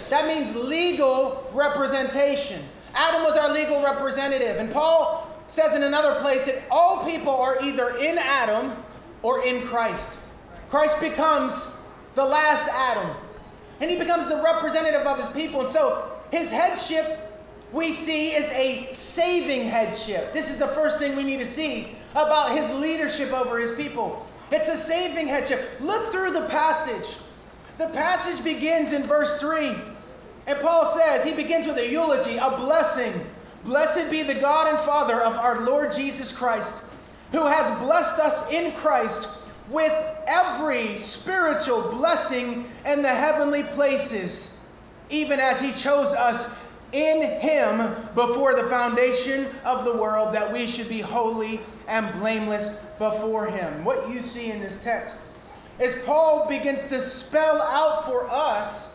That 0.10 0.28
means 0.28 0.56
legal 0.56 1.50
representation. 1.54 2.62
Adam 2.94 3.24
was 3.24 3.36
our 3.36 3.52
legal 3.52 3.84
representative. 3.84 4.58
And 4.58 4.72
Paul 4.72 5.28
says 5.48 5.76
in 5.76 5.84
another 5.84 6.20
place 6.22 6.46
that 6.46 6.64
all 6.70 7.06
people 7.06 7.34
are 7.34 7.58
either 7.62 7.98
in 7.98 8.18
Adam 8.18 8.76
or 9.22 9.46
in 9.46 9.66
Christ. 9.66 10.20
Christ 10.70 11.00
becomes 11.00 11.76
the 12.16 12.24
last 12.24 12.68
Adam, 12.68 13.16
and 13.82 13.90
he 13.90 13.98
becomes 13.98 14.28
the 14.28 14.42
representative 14.42 15.02
of 15.08 15.18
his 15.18 15.30
people. 15.30 15.62
And 15.62 15.70
so 15.70 16.12
his 16.32 16.52
headship 16.52 17.30
we 17.72 17.92
see 17.92 18.32
is 18.32 18.50
a 18.52 18.90
saving 18.94 19.68
headship. 19.68 20.34
This 20.34 20.50
is 20.50 20.58
the 20.58 20.68
first 20.68 21.00
thing 21.00 21.16
we 21.16 21.24
need 21.24 21.38
to 21.38 21.46
see 21.46 21.96
about 22.12 22.58
his 22.58 22.72
leadership 22.72 23.32
over 23.32 23.60
his 23.60 23.72
people. 23.72 24.26
It's 24.52 24.70
a 24.70 24.78
saving 24.78 25.28
headship. 25.28 25.70
Look 25.80 26.12
through 26.12 26.32
the 26.32 26.48
passage. 26.48 27.18
The 27.78 27.88
passage 27.88 28.44
begins 28.44 28.94
in 28.94 29.04
verse 29.04 29.40
3. 29.40 29.76
And 30.50 30.60
Paul 30.62 30.88
says, 30.88 31.24
he 31.24 31.32
begins 31.32 31.68
with 31.68 31.78
a 31.78 31.88
eulogy, 31.88 32.38
a 32.38 32.50
blessing. 32.58 33.14
Blessed 33.66 34.10
be 34.10 34.24
the 34.24 34.34
God 34.34 34.68
and 34.68 34.80
Father 34.80 35.22
of 35.22 35.34
our 35.34 35.62
Lord 35.62 35.92
Jesus 35.92 36.36
Christ, 36.36 36.86
who 37.32 37.46
has 37.46 37.78
blessed 37.80 38.18
us 38.18 38.50
in 38.50 38.72
Christ 38.72 39.30
with 39.70 39.94
every 40.26 40.98
spiritual 40.98 41.92
blessing 41.92 42.66
in 42.84 43.04
the 43.04 43.14
heavenly 43.14 43.62
places, 43.62 44.58
even 45.12 45.40
as 45.40 45.62
he 45.62 45.72
chose 45.72 46.14
us 46.14 46.58
in 46.94 47.40
him 47.42 47.96
before 48.16 48.56
the 48.56 48.68
foundation 48.70 49.46
of 49.64 49.86
the 49.86 49.94
world 49.94 50.34
that 50.34 50.52
we 50.52 50.66
should 50.66 50.90
be 50.90 51.00
holy 51.00 51.60
and 51.88 52.12
blameless 52.20 52.70
before 52.98 53.46
him. 53.46 53.86
What 53.86 54.10
you 54.10 54.24
see 54.24 54.50
in 54.50 54.60
this 54.60 54.80
text 54.80 55.20
is 55.80 55.94
Paul 56.08 56.50
begins 56.50 56.86
to 56.86 57.00
spell 57.00 57.62
out 57.62 58.06
for 58.06 58.28
us 58.32 58.89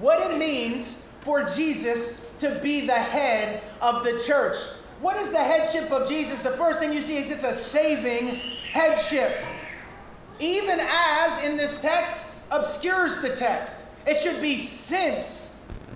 what 0.00 0.30
it 0.30 0.38
means 0.38 1.06
for 1.20 1.44
Jesus 1.50 2.24
to 2.38 2.58
be 2.62 2.86
the 2.86 2.92
head 2.92 3.62
of 3.80 4.04
the 4.04 4.22
church. 4.26 4.56
What 5.00 5.16
is 5.16 5.30
the 5.30 5.42
headship 5.42 5.90
of 5.90 6.08
Jesus? 6.08 6.42
The 6.42 6.50
first 6.50 6.80
thing 6.80 6.92
you 6.92 7.02
see 7.02 7.16
is 7.16 7.30
it's 7.30 7.44
a 7.44 7.54
saving 7.54 8.36
headship. 8.72 9.44
Even 10.38 10.80
as 10.80 11.42
in 11.44 11.56
this 11.56 11.78
text 11.78 12.26
obscures 12.50 13.18
the 13.18 13.34
text. 13.34 13.84
It 14.06 14.16
should 14.16 14.40
be 14.40 14.56
since 14.56 15.50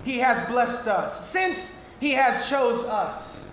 he 0.05 0.19
has 0.19 0.47
blessed 0.47 0.87
us, 0.87 1.27
since 1.27 1.83
He 1.99 2.11
has 2.11 2.47
chose 2.47 2.83
us. 2.83 3.43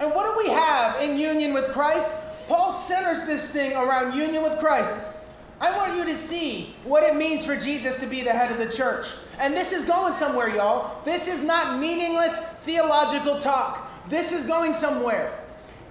And 0.00 0.12
what 0.12 0.24
do 0.26 0.44
we 0.44 0.52
have 0.52 1.00
in 1.00 1.18
union 1.18 1.54
with 1.54 1.72
Christ? 1.72 2.10
Paul 2.48 2.72
centers 2.72 3.24
this 3.26 3.50
thing 3.50 3.72
around 3.72 4.18
union 4.18 4.42
with 4.42 4.58
Christ. 4.58 4.92
I 5.60 5.74
want 5.76 5.96
you 5.96 6.04
to 6.04 6.14
see 6.14 6.74
what 6.84 7.02
it 7.02 7.16
means 7.16 7.44
for 7.44 7.56
Jesus 7.56 7.96
to 8.00 8.06
be 8.06 8.22
the 8.22 8.32
head 8.32 8.52
of 8.52 8.58
the 8.58 8.70
church. 8.70 9.08
And 9.38 9.54
this 9.54 9.72
is 9.72 9.84
going 9.84 10.12
somewhere, 10.12 10.48
y'all. 10.48 11.02
This 11.04 11.28
is 11.28 11.42
not 11.42 11.80
meaningless 11.80 12.38
theological 12.60 13.38
talk. 13.38 13.90
This 14.08 14.32
is 14.32 14.46
going 14.46 14.74
somewhere. 14.74 15.38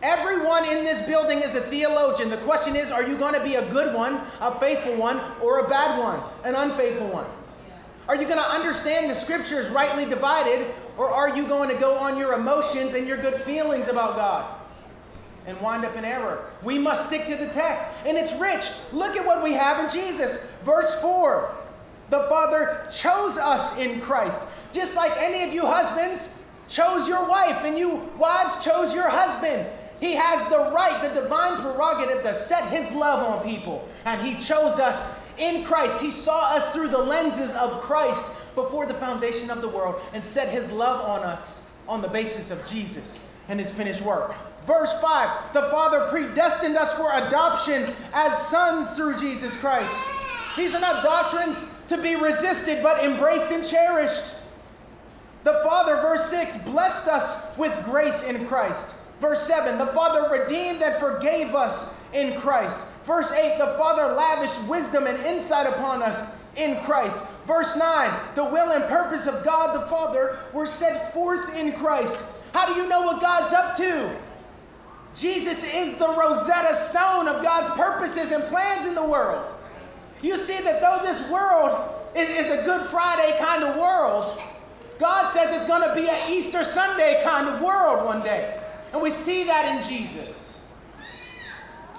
Everyone 0.03 0.65
in 0.65 0.83
this 0.83 1.01
building 1.03 1.39
is 1.39 1.55
a 1.55 1.61
theologian. 1.61 2.29
The 2.29 2.37
question 2.37 2.75
is 2.75 2.91
are 2.91 3.07
you 3.07 3.17
going 3.17 3.33
to 3.33 3.43
be 3.43 3.55
a 3.55 3.67
good 3.71 3.93
one, 3.95 4.21
a 4.39 4.57
faithful 4.59 4.95
one, 4.95 5.19
or 5.41 5.59
a 5.59 5.69
bad 5.69 5.99
one, 5.99 6.21
an 6.43 6.53
unfaithful 6.53 7.07
one? 7.07 7.25
Are 8.07 8.15
you 8.15 8.25
going 8.25 8.37
to 8.37 8.47
understand 8.47 9.09
the 9.09 9.15
scriptures 9.15 9.69
rightly 9.69 10.05
divided, 10.05 10.67
or 10.95 11.09
are 11.09 11.35
you 11.35 11.47
going 11.47 11.69
to 11.69 11.75
go 11.75 11.95
on 11.95 12.19
your 12.19 12.33
emotions 12.33 12.93
and 12.93 13.07
your 13.07 13.17
good 13.17 13.41
feelings 13.41 13.87
about 13.87 14.15
God 14.15 14.64
and 15.47 15.59
wind 15.61 15.85
up 15.85 15.95
in 15.95 16.05
error? 16.05 16.45
We 16.63 16.79
must 16.79 17.07
stick 17.07 17.25
to 17.27 17.35
the 17.35 17.47
text, 17.47 17.87
and 18.05 18.17
it's 18.17 18.35
rich. 18.35 18.71
Look 18.91 19.15
at 19.15 19.25
what 19.25 19.43
we 19.43 19.53
have 19.53 19.83
in 19.83 19.91
Jesus. 19.91 20.37
Verse 20.63 20.93
4 21.01 21.53
The 22.09 22.23
Father 22.23 22.87
chose 22.91 23.37
us 23.37 23.77
in 23.77 24.01
Christ. 24.01 24.41
Just 24.71 24.95
like 24.95 25.11
any 25.17 25.47
of 25.47 25.53
you 25.53 25.65
husbands 25.65 26.39
chose 26.67 27.07
your 27.07 27.27
wife, 27.29 27.63
and 27.63 27.77
you 27.77 28.09
wives 28.17 28.63
chose 28.63 28.93
your 28.93 29.09
husband. 29.09 29.67
He 29.99 30.13
has 30.13 30.49
the 30.49 30.71
right, 30.71 31.01
the 31.01 31.21
divine 31.21 31.61
prerogative 31.61 32.23
to 32.23 32.33
set 32.33 32.69
his 32.69 32.91
love 32.91 33.23
on 33.23 33.47
people, 33.47 33.87
and 34.03 34.21
he 34.21 34.35
chose 34.35 34.79
us 34.79 35.15
in 35.37 35.63
Christ. 35.63 36.01
He 36.01 36.11
saw 36.11 36.53
us 36.53 36.71
through 36.73 36.89
the 36.89 36.97
lenses 36.97 37.53
of 37.53 37.81
Christ 37.81 38.35
before 38.55 38.85
the 38.85 38.93
foundation 38.95 39.49
of 39.49 39.61
the 39.61 39.67
world 39.67 40.01
and 40.13 40.25
set 40.25 40.49
his 40.49 40.71
love 40.71 41.01
on 41.07 41.23
us 41.23 41.61
on 41.87 42.01
the 42.01 42.07
basis 42.07 42.51
of 42.51 42.65
Jesus 42.65 43.23
and 43.49 43.59
his 43.59 43.69
finished 43.71 44.01
work. 44.01 44.35
Verse 44.65 44.93
5 45.01 45.53
The 45.53 45.63
Father 45.63 46.07
predestined 46.09 46.77
us 46.77 46.93
for 46.93 47.11
adoption 47.13 47.93
as 48.13 48.47
sons 48.47 48.93
through 48.93 49.17
Jesus 49.17 49.55
Christ. 49.57 49.95
These 50.55 50.73
are 50.73 50.79
not 50.79 51.03
doctrines 51.03 51.65
to 51.89 52.01
be 52.01 52.15
resisted, 52.15 52.81
but 52.81 53.03
embraced 53.03 53.51
and 53.51 53.65
cherished. 53.65 54.35
The 55.43 55.61
Father, 55.63 55.97
verse 55.97 56.25
6, 56.29 56.63
blessed 56.63 57.07
us 57.07 57.55
with 57.57 57.71
grace 57.85 58.23
in 58.23 58.47
Christ. 58.47 58.95
Verse 59.19 59.41
7, 59.43 59.77
the 59.77 59.87
Father 59.87 60.27
redeemed 60.29 60.81
and 60.81 60.99
forgave 60.99 61.53
us 61.53 61.93
in 62.13 62.39
Christ. 62.39 62.79
Verse 63.05 63.31
8, 63.31 63.59
the 63.59 63.77
Father 63.77 64.13
lavished 64.13 64.61
wisdom 64.63 65.05
and 65.05 65.19
insight 65.19 65.67
upon 65.67 66.01
us 66.01 66.19
in 66.55 66.81
Christ. 66.83 67.19
Verse 67.45 67.77
9, 67.77 68.19
the 68.33 68.43
will 68.43 68.71
and 68.71 68.83
purpose 68.85 69.27
of 69.27 69.43
God 69.43 69.75
the 69.75 69.85
Father 69.87 70.39
were 70.51 70.65
set 70.65 71.13
forth 71.13 71.55
in 71.55 71.73
Christ. 71.73 72.25
How 72.53 72.65
do 72.65 72.81
you 72.81 72.87
know 72.87 73.01
what 73.01 73.21
God's 73.21 73.53
up 73.53 73.75
to? 73.77 74.17
Jesus 75.15 75.63
is 75.63 75.97
the 75.97 76.09
Rosetta 76.09 76.73
Stone 76.73 77.27
of 77.29 77.41
God's 77.41 77.69
purposes 77.71 78.31
and 78.31 78.43
plans 78.45 78.85
in 78.85 78.95
the 78.95 79.03
world. 79.03 79.53
You 80.21 80.37
see 80.37 80.61
that 80.61 80.81
though 80.81 80.99
this 81.03 81.29
world 81.29 81.89
is 82.15 82.49
a 82.49 82.63
Good 82.63 82.85
Friday 82.87 83.37
kind 83.39 83.63
of 83.63 83.77
world, 83.77 84.37
God 84.99 85.27
says 85.27 85.53
it's 85.53 85.65
going 85.65 85.87
to 85.87 85.95
be 85.95 86.09
an 86.09 86.31
Easter 86.31 86.63
Sunday 86.63 87.21
kind 87.23 87.47
of 87.47 87.61
world 87.61 88.05
one 88.05 88.23
day. 88.23 88.61
And 88.91 89.01
we 89.01 89.09
see 89.09 89.43
that 89.45 89.75
in 89.75 89.89
Jesus. 89.89 90.61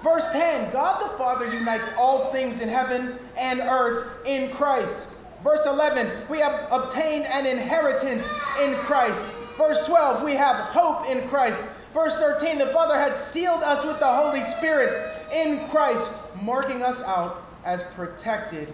Verse 0.03 0.31
10 0.31 0.71
God 0.71 1.03
the 1.03 1.17
Father 1.17 1.51
unites 1.51 1.89
all 1.97 2.31
things 2.31 2.61
in 2.61 2.69
heaven 2.69 3.17
and 3.35 3.61
earth 3.61 4.25
in 4.25 4.51
Christ. 4.55 5.07
Verse 5.43 5.65
11 5.65 6.27
we 6.29 6.39
have 6.39 6.67
obtained 6.71 7.25
an 7.25 7.45
inheritance 7.45 8.29
in 8.61 8.75
Christ. 8.75 9.25
Verse 9.57 9.85
12 9.87 10.23
we 10.23 10.33
have 10.33 10.55
hope 10.67 11.09
in 11.09 11.27
Christ. 11.29 11.63
Verse 11.93 12.17
13 12.17 12.57
the 12.57 12.67
Father 12.67 12.97
has 12.97 13.15
sealed 13.15 13.63
us 13.63 13.85
with 13.85 13.99
the 13.99 14.07
Holy 14.07 14.41
Spirit 14.43 15.17
in 15.33 15.67
Christ, 15.69 16.09
marking 16.41 16.83
us 16.83 17.01
out 17.03 17.43
as 17.65 17.83
protected 17.95 18.73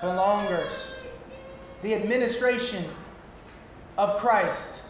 belongers. 0.00 0.92
The 1.82 1.94
administration 1.94 2.84
of 3.98 4.16
Christ 4.18 4.82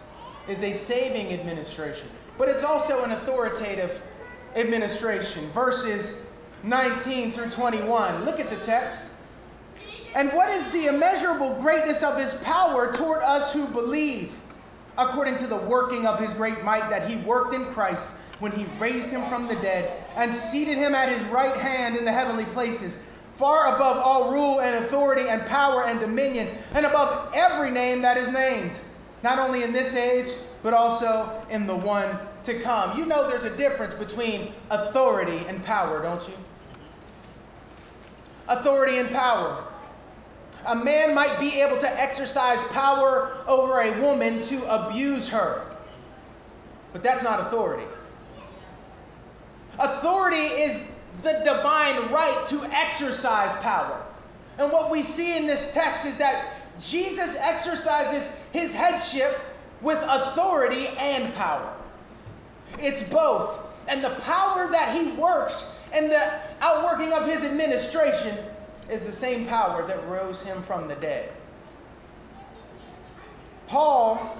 is 0.49 0.62
a 0.62 0.73
saving 0.73 1.33
administration, 1.33 2.09
but 2.38 2.49
it's 2.49 2.64
also 2.64 3.04
an 3.04 3.12
authoritative 3.12 4.00
administration. 4.54 5.49
Verses 5.50 6.25
19 6.62 7.33
through 7.33 7.50
21. 7.50 8.25
Look 8.25 8.40
at 8.40 8.49
the 8.50 8.57
text. 8.57 9.02
And 10.14 10.31
what 10.33 10.49
is 10.49 10.71
the 10.71 10.87
immeasurable 10.87 11.54
greatness 11.61 12.02
of 12.02 12.19
his 12.19 12.35
power 12.43 12.93
toward 12.93 13.23
us 13.23 13.52
who 13.52 13.66
believe, 13.66 14.33
according 14.98 15.38
to 15.38 15.46
the 15.46 15.56
working 15.56 16.06
of 16.06 16.18
his 16.18 16.32
great 16.34 16.64
might 16.64 16.88
that 16.90 17.08
he 17.08 17.16
worked 17.16 17.54
in 17.54 17.64
Christ 17.66 18.10
when 18.38 18.52
he 18.52 18.66
raised 18.78 19.10
him 19.10 19.24
from 19.26 19.48
the 19.48 19.54
dead 19.56 20.04
and 20.16 20.32
seated 20.32 20.76
him 20.76 20.94
at 20.94 21.08
his 21.08 21.22
right 21.28 21.56
hand 21.56 21.96
in 21.96 22.04
the 22.04 22.12
heavenly 22.12 22.44
places, 22.46 22.98
far 23.36 23.74
above 23.74 23.96
all 23.96 24.32
rule 24.32 24.60
and 24.60 24.84
authority 24.84 25.28
and 25.28 25.44
power 25.46 25.84
and 25.84 26.00
dominion, 26.00 26.48
and 26.72 26.86
above 26.86 27.32
every 27.34 27.70
name 27.70 28.02
that 28.02 28.16
is 28.16 28.28
named, 28.28 28.78
not 29.22 29.38
only 29.38 29.62
in 29.62 29.72
this 29.72 29.94
age, 29.94 30.30
but 30.62 30.72
also 30.72 31.44
in 31.50 31.66
the 31.66 31.76
one 31.76 32.18
to 32.44 32.58
come. 32.60 32.96
You 32.98 33.06
know 33.06 33.28
there's 33.28 33.44
a 33.44 33.56
difference 33.56 33.94
between 33.94 34.52
authority 34.70 35.44
and 35.48 35.62
power, 35.64 36.02
don't 36.02 36.26
you? 36.28 36.34
Authority 38.48 38.98
and 38.98 39.10
power. 39.10 39.64
A 40.66 40.75
man 40.75 41.14
might 41.14 41.38
be 41.38 41.61
able 41.61 41.78
to 41.78 42.00
exercise 42.00 42.62
power 42.71 43.37
over 43.47 43.80
a 43.80 44.00
woman 44.00 44.40
to 44.42 44.64
abuse 44.64 45.28
her, 45.28 45.66
but 46.92 47.02
that's 47.02 47.23
not 47.23 47.40
authority. 47.40 47.87
Authority 49.78 50.37
is 50.37 50.88
the 51.23 51.40
divine 51.44 52.11
right 52.11 52.44
to 52.49 52.62
exercise 52.64 53.52
power. 53.61 54.02
And 54.59 54.71
what 54.73 54.90
we 54.90 55.02
see 55.02 55.37
in 55.37 55.47
this 55.47 55.73
text 55.75 56.06
is 56.06 56.16
that 56.16 56.52
Jesus 56.78 57.37
exercises 57.37 58.40
his 58.52 58.73
headship 58.73 59.40
with 59.80 59.99
authority 60.09 60.88
and 60.99 61.35
power. 61.35 61.73
It's 62.78 63.02
both. 63.02 63.61
And 63.88 64.02
the 64.02 64.16
power 64.21 64.71
that 64.71 64.97
he 64.97 65.12
works 65.12 65.76
and 65.92 66.11
the 66.11 66.40
outworking 66.61 67.12
of 67.12 67.26
his 67.26 67.44
administration 67.44 68.38
is 68.90 69.04
the 69.04 69.12
same 69.12 69.46
power 69.46 69.86
that 69.86 70.06
rose 70.08 70.42
him 70.42 70.62
from 70.62 70.88
the 70.88 70.94
dead. 70.96 71.30
Paul 73.66 74.36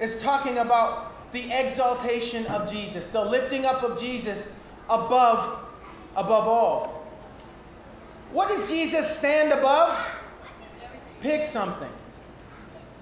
is 0.00 0.22
talking 0.22 0.58
about 0.58 1.32
the 1.32 1.50
exaltation 1.52 2.46
of 2.46 2.70
Jesus, 2.70 3.08
the 3.08 3.22
lifting 3.22 3.64
up 3.64 3.82
of 3.82 4.00
Jesus 4.00 4.54
above 4.88 5.64
above 6.16 6.48
all. 6.48 7.06
What 8.32 8.48
does 8.48 8.68
Jesus 8.68 9.08
stand 9.18 9.52
above? 9.52 9.98
Pick 11.20 11.44
something. 11.44 11.90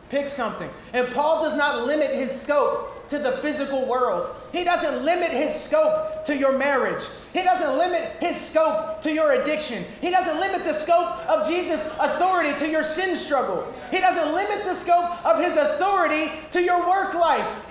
Pick 0.09 0.29
something. 0.29 0.71
And 0.93 1.13
Paul 1.13 1.43
does 1.43 1.57
not 1.57 1.87
limit 1.87 2.15
his 2.15 2.31
scope 2.31 3.09
to 3.09 3.19
the 3.19 3.39
physical 3.39 3.87
world. 3.87 4.35
He 4.57 4.65
doesn't 4.65 5.05
limit 5.05 5.33
his 5.33 5.55
scope 5.55 6.25
to 6.25 6.35
your 6.35 6.57
marriage. 6.57 7.03
He 7.35 7.43
doesn't 7.43 7.77
limit 7.77 8.17
his 8.21 8.41
scope 8.41 9.03
to 9.03 9.13
your 9.13 9.33
addiction. 9.33 9.85
He 10.01 10.09
doesn't 10.09 10.41
limit 10.41 10.65
the 10.65 10.73
scope 10.73 11.29
of 11.29 11.47
Jesus' 11.47 11.85
authority 12.01 12.59
to 12.61 12.67
your 12.67 12.83
sin 12.83 13.17
struggle. 13.17 13.71
He 13.91 14.01
doesn't 14.01 14.35
limit 14.35 14.65
the 14.65 14.73
scope 14.73 15.23
of 15.27 15.45
his 15.45 15.59
authority 15.59 16.33
to 16.53 16.63
your 16.63 16.89
work 16.89 17.13
life 17.13 17.67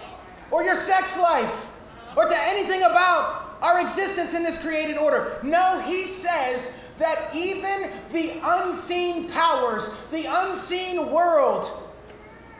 or 0.52 0.62
your 0.62 0.76
sex 0.76 1.18
life 1.18 1.66
or 2.16 2.28
to 2.28 2.38
anything 2.38 2.84
about 2.84 3.58
our 3.64 3.82
existence 3.82 4.36
in 4.36 4.44
this 4.44 4.62
created 4.62 4.96
order. 4.96 5.40
No, 5.42 5.82
he 5.88 6.06
says 6.06 6.72
that 7.00 7.34
even 7.34 7.90
the 8.12 8.40
unseen 8.44 9.28
powers, 9.32 9.90
the 10.12 10.26
unseen 10.30 11.12
world, 11.12 11.68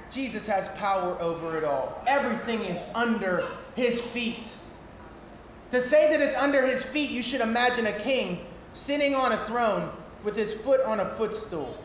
Jesus 0.10 0.48
has 0.48 0.68
power 0.70 1.16
over 1.22 1.56
it 1.56 1.64
all. 1.64 2.04
Everything 2.08 2.62
is 2.62 2.80
under 2.96 3.46
his 3.76 4.02
feet. 4.02 4.54
To 5.72 5.82
say 5.82 6.10
that 6.10 6.22
it's 6.22 6.36
under 6.36 6.66
his 6.66 6.84
feet, 6.84 7.10
you 7.10 7.22
should 7.22 7.42
imagine 7.42 7.88
a 7.88 8.00
king 8.00 8.46
sitting 8.74 9.16
on 9.16 9.32
a 9.32 9.46
throne 9.46 9.92
with 10.24 10.36
his 10.36 10.54
foot 10.54 10.82
on 10.82 11.00
a 11.00 11.06
footstool. 11.16 11.78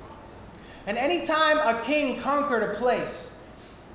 And 0.87 0.97
anytime 0.97 1.59
a 1.59 1.81
king 1.85 2.19
conquered 2.21 2.63
a 2.63 2.75
place, 2.75 3.37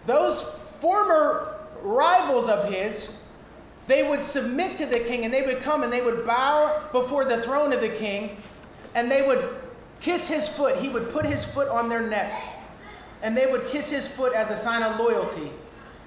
those 0.06 0.44
former 0.80 1.58
rivals 1.82 2.48
of 2.48 2.72
his, 2.72 3.18
they 3.88 4.08
would 4.08 4.24
submit 4.24 4.78
to 4.78 4.86
the 4.86 5.00
king 5.00 5.26
and 5.26 5.34
they 5.34 5.44
would 5.44 5.62
come 5.62 5.84
and 5.84 5.92
they 5.92 6.02
would 6.02 6.26
bow 6.26 6.82
before 6.92 7.26
the 7.26 7.42
throne 7.42 7.74
of 7.74 7.82
the 7.82 7.90
king 7.90 8.38
and 8.96 9.12
they 9.12 9.26
would 9.26 9.44
kiss 10.02 10.28
his 10.28 10.48
foot. 10.48 10.78
He 10.78 10.90
would 10.90 11.12
put 11.12 11.26
his 11.26 11.44
foot 11.44 11.68
on 11.68 11.90
their 11.90 12.02
neck 12.02 12.32
and 13.22 13.38
they 13.38 13.46
would 13.46 13.68
kiss 13.68 13.90
his 13.90 14.08
foot 14.08 14.34
as 14.34 14.50
a 14.50 14.58
sign 14.58 14.84
of 14.84 15.00
loyalty. 15.00 15.52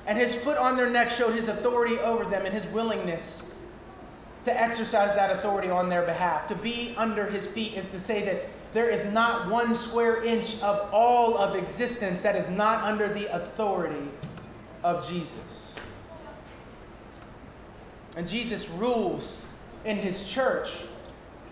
And 0.08 0.16
his 0.16 0.34
foot 0.34 0.56
on 0.56 0.78
their 0.78 0.88
neck 0.88 1.10
showed 1.10 1.34
his 1.34 1.48
authority 1.48 1.98
over 1.98 2.24
them 2.24 2.46
and 2.46 2.54
his 2.54 2.66
willingness 2.68 3.52
to 4.44 4.60
exercise 4.60 5.14
that 5.14 5.30
authority 5.30 5.68
on 5.68 5.90
their 5.90 6.02
behalf. 6.02 6.48
To 6.48 6.54
be 6.54 6.94
under 6.96 7.26
his 7.26 7.46
feet 7.46 7.74
is 7.74 7.84
to 7.86 8.00
say 8.00 8.24
that 8.24 8.46
there 8.72 8.88
is 8.88 9.04
not 9.12 9.50
one 9.50 9.74
square 9.74 10.24
inch 10.24 10.62
of 10.62 10.88
all 10.94 11.36
of 11.36 11.54
existence 11.54 12.20
that 12.20 12.36
is 12.36 12.48
not 12.48 12.84
under 12.84 13.12
the 13.12 13.26
authority 13.34 14.08
of 14.82 15.06
Jesus. 15.06 15.74
And 18.16 18.26
Jesus 18.26 18.70
rules 18.70 19.44
in 19.84 19.98
his 19.98 20.26
church 20.26 20.70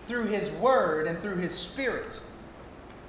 through 0.07 0.25
his 0.25 0.49
word 0.51 1.05
and 1.05 1.19
through 1.19 1.35
his 1.35 1.53
spirit. 1.53 2.19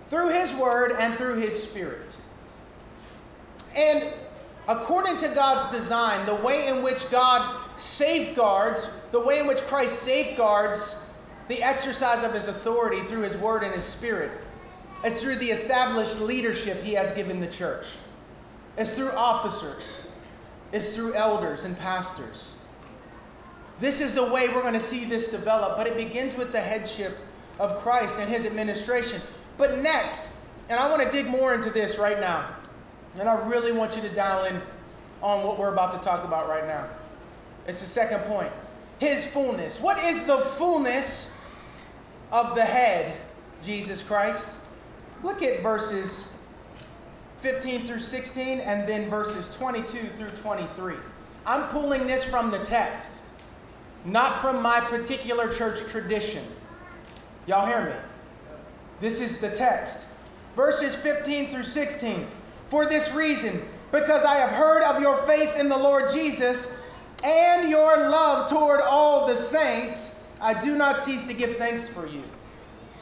Through 0.08 0.30
his 0.30 0.54
word 0.54 0.92
and 0.92 1.14
through 1.14 1.36
his 1.36 1.60
spirit. 1.60 2.14
And 3.74 4.12
according 4.68 5.16
to 5.16 5.28
God's 5.28 5.70
design, 5.72 6.26
the 6.26 6.34
way 6.34 6.68
in 6.68 6.82
which 6.82 7.10
God 7.10 7.58
safeguards, 7.78 8.90
the 9.12 9.20
way 9.20 9.40
in 9.40 9.46
which 9.46 9.62
Christ 9.62 10.02
safeguards 10.02 10.96
the 11.48 11.62
exercise 11.62 12.22
of 12.22 12.34
his 12.34 12.48
authority 12.48 13.00
through 13.04 13.22
his 13.22 13.36
word 13.38 13.62
and 13.62 13.74
his 13.74 13.84
spirit, 13.84 14.30
is 15.04 15.20
through 15.20 15.36
the 15.36 15.50
established 15.50 16.20
leadership 16.20 16.82
he 16.82 16.92
has 16.92 17.10
given 17.12 17.40
the 17.40 17.46
church. 17.46 17.86
It's 18.76 18.92
through 18.92 19.12
officers. 19.12 20.06
It's 20.72 20.94
through 20.94 21.14
elders 21.14 21.64
and 21.64 21.78
pastors. 21.78 22.56
This 23.80 24.02
is 24.02 24.14
the 24.14 24.24
way 24.24 24.48
we're 24.48 24.60
going 24.60 24.74
to 24.74 24.80
see 24.80 25.04
this 25.04 25.28
develop, 25.28 25.78
but 25.78 25.86
it 25.86 25.96
begins 25.96 26.36
with 26.36 26.52
the 26.52 26.60
headship 26.60 27.16
of 27.58 27.78
Christ 27.78 28.18
and 28.18 28.28
his 28.28 28.44
administration. 28.44 29.22
But 29.56 29.78
next, 29.78 30.28
and 30.68 30.78
I 30.78 30.90
want 30.90 31.02
to 31.02 31.10
dig 31.10 31.26
more 31.26 31.54
into 31.54 31.70
this 31.70 31.96
right 31.96 32.20
now, 32.20 32.54
and 33.18 33.28
I 33.28 33.34
really 33.46 33.72
want 33.72 33.96
you 33.96 34.02
to 34.02 34.08
dial 34.10 34.44
in 34.44 34.60
on 35.22 35.44
what 35.44 35.58
we're 35.58 35.72
about 35.72 35.92
to 35.92 36.06
talk 36.06 36.24
about 36.24 36.48
right 36.48 36.66
now. 36.66 36.88
It's 37.66 37.80
the 37.80 37.86
second 37.86 38.20
point 38.20 38.50
His 38.98 39.26
fullness. 39.26 39.80
What 39.80 40.02
is 40.04 40.24
the 40.24 40.38
fullness 40.38 41.32
of 42.32 42.54
the 42.54 42.64
head, 42.64 43.16
Jesus 43.62 44.02
Christ? 44.02 44.48
Look 45.22 45.42
at 45.42 45.62
verses 45.62 46.32
15 47.40 47.86
through 47.86 48.00
16 48.00 48.60
and 48.60 48.88
then 48.88 49.08
verses 49.08 49.54
22 49.56 50.08
through 50.16 50.30
23. 50.30 50.94
I'm 51.46 51.68
pulling 51.68 52.06
this 52.06 52.24
from 52.24 52.50
the 52.50 52.58
text 52.60 53.18
not 54.04 54.40
from 54.40 54.62
my 54.62 54.80
particular 54.80 55.52
church 55.52 55.80
tradition. 55.90 56.44
Y'all 57.46 57.66
hear 57.66 57.84
me? 57.84 57.92
This 59.00 59.20
is 59.20 59.38
the 59.38 59.50
text. 59.50 60.06
Verses 60.56 60.94
15 60.94 61.50
through 61.50 61.64
16. 61.64 62.26
For 62.68 62.86
this 62.86 63.12
reason, 63.12 63.62
because 63.90 64.24
I 64.24 64.36
have 64.36 64.50
heard 64.50 64.82
of 64.82 65.00
your 65.00 65.16
faith 65.26 65.56
in 65.56 65.68
the 65.68 65.76
Lord 65.76 66.10
Jesus 66.12 66.76
and 67.24 67.70
your 67.70 67.96
love 67.96 68.48
toward 68.48 68.80
all 68.80 69.26
the 69.26 69.36
saints, 69.36 70.16
I 70.40 70.60
do 70.60 70.76
not 70.76 71.00
cease 71.00 71.26
to 71.26 71.34
give 71.34 71.56
thanks 71.56 71.88
for 71.88 72.06
you. 72.06 72.22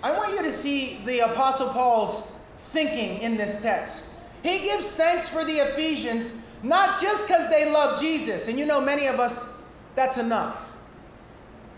I 0.03 0.17
want 0.17 0.35
you 0.35 0.43
to 0.43 0.53
see 0.53 1.01
the 1.05 1.31
Apostle 1.31 1.69
Paul's 1.71 2.33
thinking 2.59 3.19
in 3.21 3.37
this 3.37 3.61
text. 3.61 4.11
He 4.43 4.61
gives 4.61 4.95
thanks 4.95 5.29
for 5.29 5.45
the 5.45 5.57
Ephesians 5.57 6.33
not 6.63 7.01
just 7.01 7.27
because 7.27 7.49
they 7.51 7.71
love 7.71 8.01
Jesus, 8.01 8.49
and 8.49 8.59
you 8.59 8.67
know, 8.67 8.81
many 8.81 9.07
of 9.07 9.21
us, 9.21 9.49
that's 9.95 10.19
enough. 10.19 10.73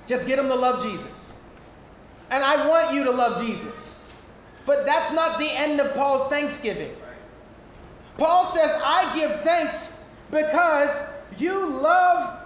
Just 0.07 0.27
get 0.27 0.37
them 0.37 0.49
to 0.49 0.55
love 0.55 0.83
Jesus. 0.83 1.33
And 2.31 2.45
I 2.45 2.69
want 2.69 2.95
you 2.95 3.05
to 3.05 3.11
love 3.11 3.45
Jesus. 3.45 4.01
But 4.67 4.87
that's 4.87 5.13
not 5.13 5.39
the 5.39 5.51
end 5.51 5.81
of 5.81 5.95
Paul's 5.95 6.29
thanksgiving. 6.29 6.95
Paul 8.19 8.45
says, 8.45 8.71
I 8.85 9.15
give 9.17 9.41
thanks 9.43 9.99
because 10.31 11.03
you 11.39 11.67
love, 11.67 12.43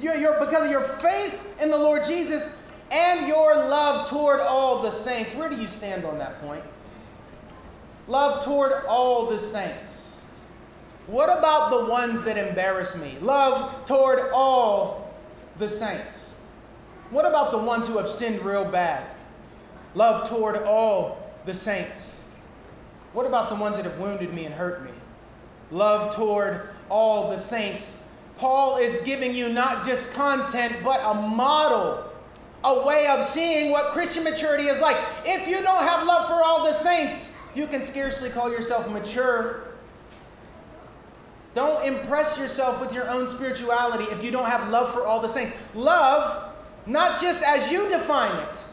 your, 0.00 0.14
your, 0.14 0.38
because 0.38 0.64
of 0.64 0.70
your 0.70 0.82
faith 0.82 1.44
in 1.60 1.70
the 1.70 1.76
Lord 1.76 2.04
Jesus 2.04 2.58
and 2.90 3.26
your 3.26 3.54
love 3.56 4.08
toward 4.08 4.40
all 4.40 4.80
the 4.82 4.90
saints. 4.90 5.34
Where 5.34 5.50
do 5.50 5.56
you 5.56 5.66
stand 5.66 6.04
on 6.04 6.16
that 6.18 6.40
point? 6.40 6.62
Love 8.06 8.44
toward 8.44 8.72
all 8.86 9.26
the 9.26 9.38
saints. 9.38 10.20
What 11.08 11.28
about 11.28 11.70
the 11.70 11.90
ones 11.90 12.22
that 12.24 12.36
embarrass 12.36 12.96
me? 12.96 13.16
Love 13.20 13.84
toward 13.86 14.30
all 14.32 15.12
the 15.58 15.68
saints. 15.68 16.34
What 17.10 17.26
about 17.26 17.50
the 17.50 17.58
ones 17.58 17.88
who 17.88 17.98
have 17.98 18.08
sinned 18.08 18.42
real 18.42 18.64
bad? 18.64 19.04
Love 19.94 20.28
toward 20.28 20.56
all 20.58 21.32
the 21.46 21.54
saints. 21.54 22.20
What 23.12 23.26
about 23.26 23.48
the 23.48 23.56
ones 23.56 23.76
that 23.76 23.84
have 23.84 23.98
wounded 23.98 24.32
me 24.34 24.44
and 24.44 24.54
hurt 24.54 24.84
me? 24.84 24.90
Love 25.70 26.14
toward 26.14 26.68
all 26.88 27.30
the 27.30 27.38
saints. 27.38 28.02
Paul 28.38 28.76
is 28.76 28.98
giving 29.00 29.34
you 29.34 29.48
not 29.48 29.84
just 29.86 30.12
content, 30.12 30.76
but 30.84 31.00
a 31.02 31.14
model, 31.14 32.04
a 32.64 32.86
way 32.86 33.06
of 33.06 33.24
seeing 33.24 33.70
what 33.70 33.92
Christian 33.92 34.24
maturity 34.24 34.68
is 34.68 34.80
like. 34.80 34.96
If 35.24 35.48
you 35.48 35.62
don't 35.62 35.82
have 35.82 36.06
love 36.06 36.26
for 36.26 36.44
all 36.44 36.64
the 36.64 36.72
saints, 36.72 37.34
you 37.54 37.66
can 37.66 37.82
scarcely 37.82 38.28
call 38.28 38.50
yourself 38.50 38.88
mature. 38.90 39.62
Don't 41.54 41.82
impress 41.86 42.38
yourself 42.38 42.80
with 42.80 42.92
your 42.92 43.08
own 43.08 43.26
spirituality 43.26 44.04
if 44.04 44.22
you 44.22 44.30
don't 44.30 44.44
have 44.44 44.68
love 44.68 44.92
for 44.92 45.06
all 45.06 45.20
the 45.20 45.28
saints. 45.28 45.56
Love 45.74 46.52
not 46.84 47.20
just 47.20 47.42
as 47.42 47.72
you 47.72 47.88
define 47.88 48.38
it, 48.42 48.64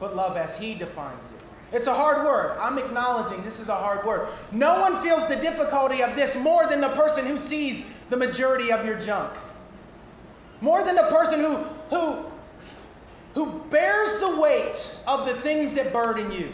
but 0.00 0.16
love 0.16 0.36
as 0.36 0.56
He 0.56 0.74
defines 0.74 1.30
it. 1.30 1.40
It's 1.72 1.86
a 1.86 1.94
hard 1.94 2.24
word. 2.24 2.56
I'm 2.58 2.78
acknowledging 2.78 3.42
this 3.44 3.60
is 3.60 3.68
a 3.68 3.74
hard 3.74 4.04
word. 4.06 4.28
No 4.52 4.80
one 4.80 5.02
feels 5.02 5.26
the 5.28 5.36
difficulty 5.36 6.02
of 6.02 6.16
this 6.16 6.36
more 6.36 6.66
than 6.66 6.80
the 6.80 6.88
person 6.90 7.26
who 7.26 7.38
sees 7.38 7.84
the 8.08 8.16
majority 8.16 8.72
of 8.72 8.86
your 8.86 8.98
junk. 8.98 9.32
More 10.60 10.82
than 10.82 10.96
the 10.96 11.02
person 11.04 11.40
who, 11.40 11.56
who, 11.90 12.24
who 13.34 13.58
bears 13.70 14.16
the 14.20 14.40
weight 14.40 14.96
of 15.06 15.26
the 15.26 15.34
things 15.34 15.74
that 15.74 15.92
burden 15.92 16.32
you. 16.32 16.48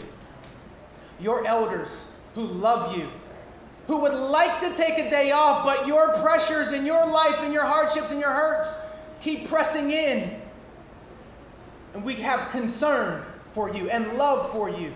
Your 1.19 1.47
elders 1.47 2.11
who 2.33 2.43
love 2.43 2.97
you, 2.97 3.07
who 3.87 3.97
would 3.97 4.13
like 4.13 4.59
to 4.59 4.73
take 4.75 4.97
a 4.97 5.09
day 5.09 5.31
off, 5.31 5.63
but 5.63 5.87
your 5.87 6.09
pressures 6.17 6.73
and 6.73 6.85
your 6.85 7.05
life 7.05 7.39
and 7.39 7.53
your 7.53 7.63
hardships 7.63 8.11
and 8.11 8.19
your 8.19 8.31
hurts 8.31 8.81
keep 9.21 9.47
pressing 9.47 9.91
in 9.91 10.41
and 11.95 12.03
we 12.03 12.13
have 12.15 12.51
concern 12.51 13.23
for 13.53 13.73
you 13.73 13.89
and 13.89 14.17
love 14.17 14.51
for 14.51 14.69
you. 14.69 14.93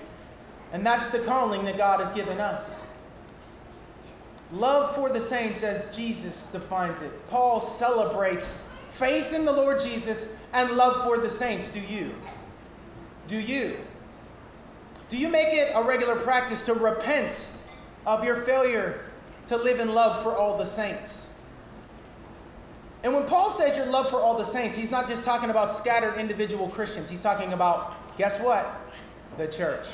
And 0.71 0.86
that's 0.86 1.10
the 1.10 1.19
calling 1.19 1.65
that 1.65 1.77
God 1.77 1.99
has 1.99 2.13
given 2.13 2.39
us. 2.39 2.86
Love 4.51 4.95
for 4.95 5.10
the 5.10 5.21
saints, 5.21 5.63
as 5.63 5.95
Jesus 5.95 6.47
defines 6.51 7.01
it. 7.01 7.12
Paul 7.29 7.62
celebrates 7.62 8.63
faith 8.91 9.34
in 9.34 9.45
the 9.45 9.51
Lord 9.51 9.79
Jesus 9.79 10.29
and 10.53 10.71
love 10.71 11.03
for 11.03 11.17
the 11.17 11.29
saints. 11.29 11.69
Do 11.69 11.79
you? 11.79 12.13
Do 13.27 13.38
you? 13.38 13.77
Do 15.10 15.17
you 15.17 15.27
make 15.27 15.53
it 15.53 15.71
a 15.75 15.84
regular 15.84 16.15
practice 16.15 16.63
to 16.65 16.73
repent 16.73 17.47
of 18.05 18.23
your 18.23 18.38
failure 18.43 19.05
to 19.47 19.58
live 19.58 19.79
in 19.79 19.93
love 19.93 20.23
for 20.23 20.36
all 20.36 20.58
the 20.58 20.65
saints? 20.65 21.27
And 23.03 23.13
when 23.13 23.25
Paul 23.25 23.49
says 23.49 23.77
your 23.77 23.86
love 23.86 24.10
for 24.10 24.17
all 24.17 24.38
the 24.38 24.43
saints, 24.43 24.75
he's 24.75 24.91
not 24.91 25.08
just 25.08 25.23
talking 25.23 25.49
about 25.49 25.71
scattered 25.71 26.17
individual 26.17 26.67
Christians. 26.67 27.10
He's 27.10 27.21
talking 27.21 27.53
about, 27.53 27.95
guess 28.17 28.39
what? 28.41 28.75
The 29.38 29.47
church. 29.47 29.86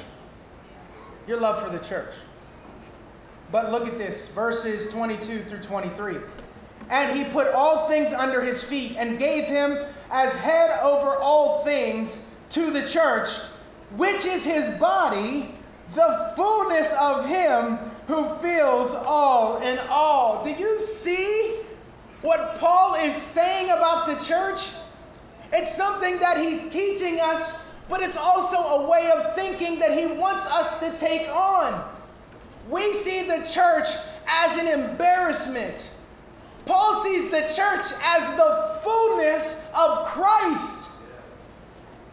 Your 1.27 1.39
love 1.39 1.63
for 1.63 1.69
the 1.69 1.83
church. 1.83 2.13
But 3.51 3.71
look 3.71 3.87
at 3.87 3.97
this 3.97 4.27
verses 4.29 4.91
22 4.91 5.43
through 5.43 5.59
23. 5.59 6.17
And 6.89 7.17
he 7.17 7.25
put 7.31 7.47
all 7.53 7.87
things 7.87 8.13
under 8.13 8.43
his 8.43 8.63
feet 8.63 8.95
and 8.97 9.17
gave 9.17 9.45
him 9.45 9.77
as 10.11 10.33
head 10.35 10.79
over 10.81 11.15
all 11.15 11.63
things 11.63 12.27
to 12.51 12.69
the 12.71 12.85
church, 12.85 13.29
which 13.95 14.25
is 14.25 14.45
his 14.45 14.77
body, 14.79 15.55
the 15.93 16.33
fullness 16.35 16.93
of 16.99 17.25
him 17.27 17.77
who 18.07 18.23
fills 18.35 18.93
all 18.93 19.57
in 19.61 19.79
all. 19.89 20.43
Do 20.43 20.51
you 20.51 20.79
see 20.79 21.61
what 22.21 22.59
Paul 22.59 22.95
is 22.95 23.15
saying 23.15 23.71
about 23.71 24.07
the 24.07 24.23
church? 24.25 24.61
It's 25.51 25.75
something 25.75 26.19
that 26.19 26.37
he's 26.37 26.71
teaching 26.71 27.19
us, 27.19 27.64
but 27.89 28.01
it's 28.01 28.17
also 28.17 28.57
a 28.57 28.89
way 28.89 29.11
of 29.11 29.35
thinking 29.35 29.79
that 29.79 29.97
he 29.97 30.07
wants 30.17 30.45
us 30.47 30.79
to 30.79 30.97
take 30.97 31.27
on. 31.29 31.87
We 32.69 32.93
see 32.93 33.23
the 33.23 33.47
church 33.51 33.87
as 34.27 34.57
an 34.57 34.67
embarrassment. 34.67 35.91
Paul 36.65 36.95
sees 37.03 37.29
the 37.29 37.41
church 37.41 37.85
as 38.03 38.25
the 38.37 38.79
fullness 38.83 39.67
of 39.77 40.05
Christ. 40.05 40.89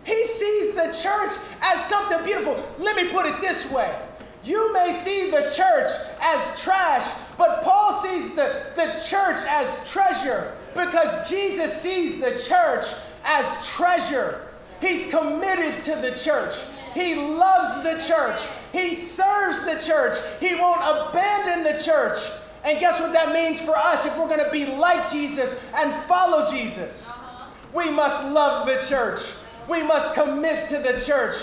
He 0.05 0.25
sees 0.25 0.75
the 0.75 0.97
church 1.03 1.33
as 1.63 1.83
something 1.87 2.23
beautiful. 2.25 2.63
Let 2.79 2.97
me 2.97 3.09
put 3.09 3.25
it 3.25 3.41
this 3.41 3.71
way 3.71 3.97
you 4.45 4.73
may 4.73 4.93
see 4.93 5.31
the 5.31 5.43
church 5.43 5.91
as 6.21 6.61
trash, 6.61 7.09
but 7.39 7.63
Paul 7.63 7.93
sees 7.95 8.35
the, 8.35 8.67
the 8.75 9.01
church 9.07 9.37
as 9.49 9.91
treasure 9.91 10.57
because 10.75 11.29
Jesus 11.29 11.81
sees 11.81 12.21
the 12.21 12.33
church 12.49 12.85
as 13.25 13.69
treasure. 13.69 14.49
He's 14.83 15.09
committed 15.11 15.81
to 15.85 15.97
the 15.97 16.11
church. 16.11 16.57
He 16.93 17.15
loves 17.15 17.83
the 17.83 18.05
church. 18.07 18.41
He 18.73 18.95
serves 18.95 19.65
the 19.65 19.81
church. 19.81 20.17
He 20.41 20.55
won't 20.57 20.81
abandon 20.81 21.63
the 21.65 21.83
church. 21.83 22.19
And 22.65 22.79
guess 22.79 23.01
what 23.01 23.13
that 23.13 23.33
means 23.33 23.61
for 23.61 23.77
us 23.77 24.05
if 24.05 24.17
we're 24.19 24.29
going 24.29 24.45
to 24.45 24.51
be 24.51 24.67
like 24.67 25.11
Jesus 25.11 25.59
and 25.75 25.95
follow 26.05 26.51
Jesus? 26.51 27.09
Uh-huh. 27.09 27.49
We 27.73 27.91
must 27.91 28.25
love 28.31 28.67
the 28.67 28.85
church. 28.87 29.21
We 29.69 29.83
must 29.83 30.15
commit 30.15 30.69
to 30.69 30.79
the 30.79 31.01
church. 31.01 31.37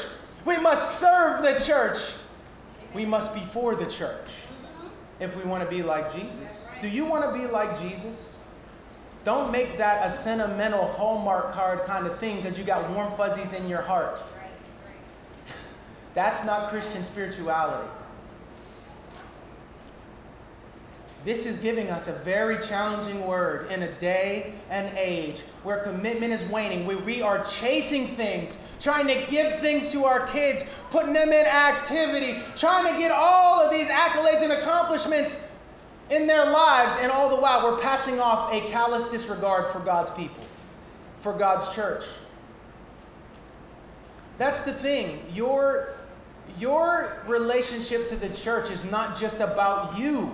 We 0.46 0.58
must 0.58 1.00
serve 1.00 1.42
the 1.42 1.64
church. 1.66 2.00
We 2.94 3.06
must 3.06 3.34
be 3.34 3.42
for 3.54 3.76
the 3.76 3.86
church 3.86 4.30
if 5.20 5.36
we 5.36 5.44
want 5.44 5.64
to 5.64 5.70
be 5.70 5.84
like 5.84 6.14
Jesus. 6.14 6.68
Do 6.82 6.90
you 6.90 7.06
want 7.06 7.24
to 7.26 7.40
be 7.40 7.48
like 7.48 7.80
Jesus? 7.80 8.29
Don't 9.26 9.52
make 9.52 9.78
that 9.78 10.06
a 10.06 10.10
sentimental 10.10 10.86
Hallmark 10.86 11.54
card 11.54 11.82
kind 11.86 12.08
of 12.08 12.18
thing 12.20 12.38
because 12.38 12.58
you 12.58 12.64
got 12.64 12.90
warm 12.92 13.12
fuzzies 13.18 13.54
in 13.54 13.68
your 13.68 13.82
heart. 13.82 14.22
That's 16.14 16.44
not 16.46 16.70
Christian 16.70 17.04
spirituality. 17.04 17.88
This 21.26 21.46
is 21.46 21.58
giving 21.58 21.90
us 21.90 22.08
a 22.08 22.14
very 22.14 22.60
challenging 22.60 23.28
word 23.28 23.70
in 23.72 23.84
a 23.84 23.92
day 24.00 24.54
and 24.70 24.98
age 24.98 25.42
where 25.64 25.80
commitment 25.80 26.32
is 26.32 26.44
waning, 26.46 26.86
where 26.86 26.98
we 26.98 27.22
are 27.22 27.44
chasing 27.44 28.08
things, 28.08 28.58
trying 28.80 29.06
to 29.08 29.26
give 29.30 29.60
things 29.60 29.92
to 29.92 30.06
our 30.06 30.28
kids, 30.28 30.64
putting 30.92 31.12
them 31.12 31.34
in 31.34 31.46
activity, 31.46 32.42
trying 32.56 32.94
to 32.94 32.98
get 32.98 33.12
all 33.12 33.62
of 33.62 33.70
these 33.70 33.88
accolades 33.90 34.42
and 34.42 34.54
accomplishments 34.54 35.49
in 36.10 36.26
their 36.26 36.46
lives, 36.46 36.98
and 37.02 37.12
all 37.12 37.30
the 37.30 37.36
while 37.36 37.64
we're 37.64 37.80
passing 37.80 38.20
off 38.20 38.52
a 38.52 38.62
callous 38.72 39.08
disregard 39.10 39.72
for 39.72 39.80
God's 39.80 40.10
people, 40.12 40.44
for 41.22 41.34
God's 41.34 41.74
church. 41.76 42.06
That's 44.40 44.62
the 44.62 44.74
thing. 44.74 45.22
Your, 45.34 45.94
your 46.58 47.22
relationship 47.28 48.08
to 48.10 48.16
the 48.16 48.30
church 48.30 48.72
is 48.72 48.86
not 48.86 49.20
just 49.20 49.40
about 49.40 49.98
you. 50.00 50.34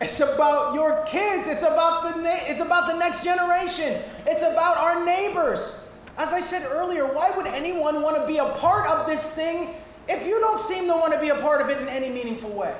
It's 0.00 0.18
about 0.18 0.74
your 0.74 1.04
kids. 1.04 1.46
It's 1.46 1.62
about 1.62 2.02
the 2.02 2.20
na- 2.20 2.42
it's 2.42 2.60
about 2.60 2.90
the 2.90 2.98
next 2.98 3.22
generation. 3.22 4.02
It's 4.26 4.42
about 4.42 4.78
our 4.78 5.04
neighbors. 5.04 5.84
As 6.18 6.32
I 6.32 6.40
said 6.40 6.66
earlier, 6.70 7.06
why 7.06 7.30
would 7.36 7.46
anyone 7.46 8.02
want 8.02 8.16
to 8.16 8.26
be 8.26 8.38
a 8.38 8.48
part 8.54 8.88
of 8.88 9.06
this 9.06 9.32
thing 9.32 9.76
if 10.08 10.26
you 10.26 10.40
don't 10.40 10.58
seem 10.58 10.88
to 10.88 10.94
want 10.94 11.12
to 11.12 11.20
be 11.20 11.28
a 11.28 11.36
part 11.36 11.60
of 11.60 11.68
it 11.68 11.80
in 11.80 11.88
any 11.88 12.08
meaningful 12.08 12.50
way? 12.50 12.74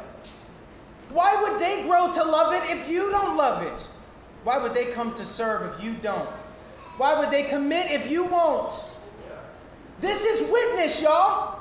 Why 1.12 1.40
would 1.42 1.60
they 1.60 1.82
grow 1.82 2.12
to 2.12 2.24
love 2.24 2.54
it 2.54 2.70
if 2.70 2.88
you 2.88 3.10
don't 3.10 3.36
love 3.36 3.62
it? 3.62 3.88
Why 4.44 4.58
would 4.58 4.74
they 4.74 4.86
come 4.92 5.14
to 5.14 5.24
serve 5.24 5.74
if 5.74 5.84
you 5.84 5.94
don't? 5.94 6.28
Why 6.96 7.18
would 7.18 7.30
they 7.30 7.44
commit 7.44 7.90
if 7.90 8.10
you 8.10 8.24
won't? 8.24 8.72
This 10.00 10.24
is 10.24 10.50
witness, 10.50 11.00
y'all. 11.00 11.60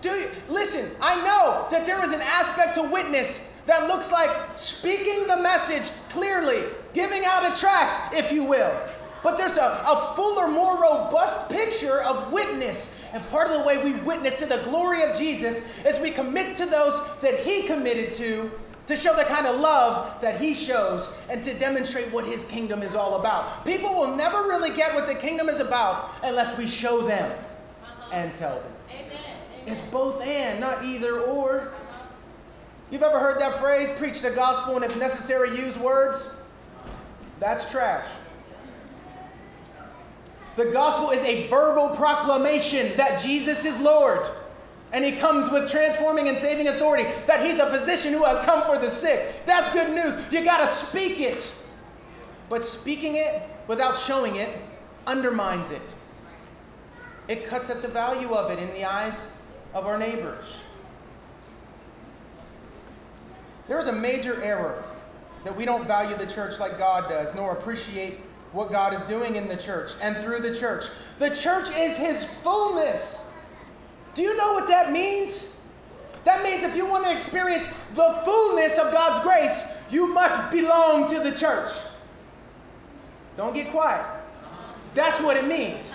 Do 0.00 0.10
you, 0.10 0.28
listen, 0.48 0.90
I 1.00 1.16
know 1.24 1.66
that 1.70 1.86
there 1.86 2.02
is 2.04 2.10
an 2.10 2.20
aspect 2.20 2.74
to 2.76 2.82
witness 2.82 3.48
that 3.66 3.88
looks 3.88 4.10
like 4.10 4.30
speaking 4.56 5.26
the 5.26 5.36
message 5.36 5.90
clearly, 6.08 6.64
giving 6.94 7.24
out 7.24 7.44
a 7.44 7.58
tract, 7.58 8.14
if 8.14 8.32
you 8.32 8.42
will. 8.42 8.74
But 9.22 9.36
there's 9.36 9.56
a, 9.56 9.82
a 9.86 10.12
fuller, 10.14 10.48
more 10.48 10.80
robust 10.80 11.50
picture 11.50 12.00
of 12.02 12.32
witness. 12.32 12.96
And 13.12 13.26
part 13.28 13.48
of 13.50 13.60
the 13.60 13.66
way 13.66 13.82
we 13.82 14.00
witness 14.00 14.38
to 14.38 14.46
the 14.46 14.58
glory 14.58 15.02
of 15.02 15.16
Jesus 15.16 15.66
is 15.84 16.00
we 16.00 16.10
commit 16.10 16.56
to 16.58 16.66
those 16.66 17.00
that 17.20 17.40
He 17.40 17.64
committed 17.64 18.12
to 18.14 18.50
to 18.88 18.96
show 18.96 19.14
the 19.14 19.24
kind 19.24 19.46
of 19.46 19.60
love 19.60 20.18
that 20.22 20.40
he 20.40 20.54
shows 20.54 21.14
and 21.28 21.44
to 21.44 21.52
demonstrate 21.54 22.10
what 22.10 22.24
his 22.24 22.44
kingdom 22.44 22.82
is 22.82 22.96
all 22.96 23.16
about. 23.16 23.64
People 23.64 23.94
will 23.94 24.16
never 24.16 24.44
really 24.44 24.74
get 24.74 24.94
what 24.94 25.06
the 25.06 25.14
kingdom 25.14 25.50
is 25.50 25.60
about 25.60 26.10
unless 26.22 26.56
we 26.56 26.66
show 26.66 27.06
them 27.06 27.30
uh-huh. 27.82 28.10
and 28.12 28.34
tell 28.34 28.58
them. 28.58 28.72
Amen. 28.90 29.10
Amen. 29.10 29.36
It's 29.66 29.82
both 29.82 30.22
and, 30.22 30.58
not 30.58 30.84
either 30.86 31.20
or. 31.20 31.60
Uh-huh. 31.60 32.06
You've 32.90 33.02
ever 33.02 33.20
heard 33.20 33.38
that 33.40 33.60
phrase, 33.60 33.90
preach 33.98 34.22
the 34.22 34.30
gospel 34.30 34.76
and 34.76 34.84
if 34.84 34.96
necessary, 34.96 35.50
use 35.50 35.76
words? 35.76 36.40
That's 37.40 37.70
trash. 37.70 38.06
The 40.56 40.64
gospel 40.72 41.10
is 41.10 41.22
a 41.24 41.46
verbal 41.48 41.94
proclamation 41.94 42.96
that 42.96 43.20
Jesus 43.20 43.66
is 43.66 43.78
Lord. 43.80 44.26
And 44.92 45.04
he 45.04 45.12
comes 45.12 45.50
with 45.50 45.70
transforming 45.70 46.28
and 46.28 46.38
saving 46.38 46.68
authority, 46.68 47.04
that 47.26 47.44
he's 47.44 47.58
a 47.58 47.70
physician 47.70 48.12
who 48.12 48.24
has 48.24 48.38
come 48.40 48.64
for 48.64 48.78
the 48.78 48.88
sick. 48.88 49.44
That's 49.44 49.70
good 49.72 49.94
news. 49.94 50.16
You 50.32 50.44
got 50.44 50.60
to 50.60 50.66
speak 50.66 51.20
it. 51.20 51.52
But 52.48 52.64
speaking 52.64 53.16
it 53.16 53.42
without 53.66 53.98
showing 53.98 54.36
it 54.36 54.48
undermines 55.06 55.70
it. 55.70 55.82
It 57.28 57.46
cuts 57.46 57.68
at 57.68 57.82
the 57.82 57.88
value 57.88 58.32
of 58.34 58.50
it 58.50 58.58
in 58.58 58.68
the 58.68 58.84
eyes 58.86 59.30
of 59.74 59.86
our 59.86 59.98
neighbors. 59.98 60.46
There 63.68 63.78
is 63.78 63.86
a 63.86 63.92
major 63.92 64.42
error 64.42 64.82
that 65.44 65.54
we 65.54 65.66
don't 65.66 65.86
value 65.86 66.16
the 66.16 66.26
church 66.26 66.58
like 66.58 66.78
God 66.78 67.08
does, 67.10 67.34
nor 67.34 67.52
appreciate 67.52 68.20
what 68.52 68.70
God 68.70 68.94
is 68.94 69.02
doing 69.02 69.36
in 69.36 69.46
the 69.46 69.56
church 69.56 69.92
and 70.00 70.16
through 70.18 70.40
the 70.40 70.54
church. 70.54 70.86
The 71.18 71.30
church 71.30 71.68
is 71.76 71.96
His 71.96 72.24
fullness. 72.42 73.27
Do 74.18 74.24
you 74.24 74.36
know 74.36 74.52
what 74.52 74.66
that 74.66 74.90
means? 74.90 75.56
That 76.24 76.42
means 76.42 76.64
if 76.64 76.74
you 76.74 76.84
want 76.84 77.04
to 77.04 77.12
experience 77.12 77.68
the 77.92 78.20
fullness 78.24 78.76
of 78.76 78.90
God's 78.90 79.20
grace, 79.20 79.76
you 79.92 80.12
must 80.12 80.50
belong 80.50 81.08
to 81.10 81.20
the 81.20 81.30
church. 81.30 81.70
Don't 83.36 83.54
get 83.54 83.70
quiet. 83.70 84.04
That's 84.92 85.20
what 85.20 85.36
it 85.36 85.46
means. 85.46 85.94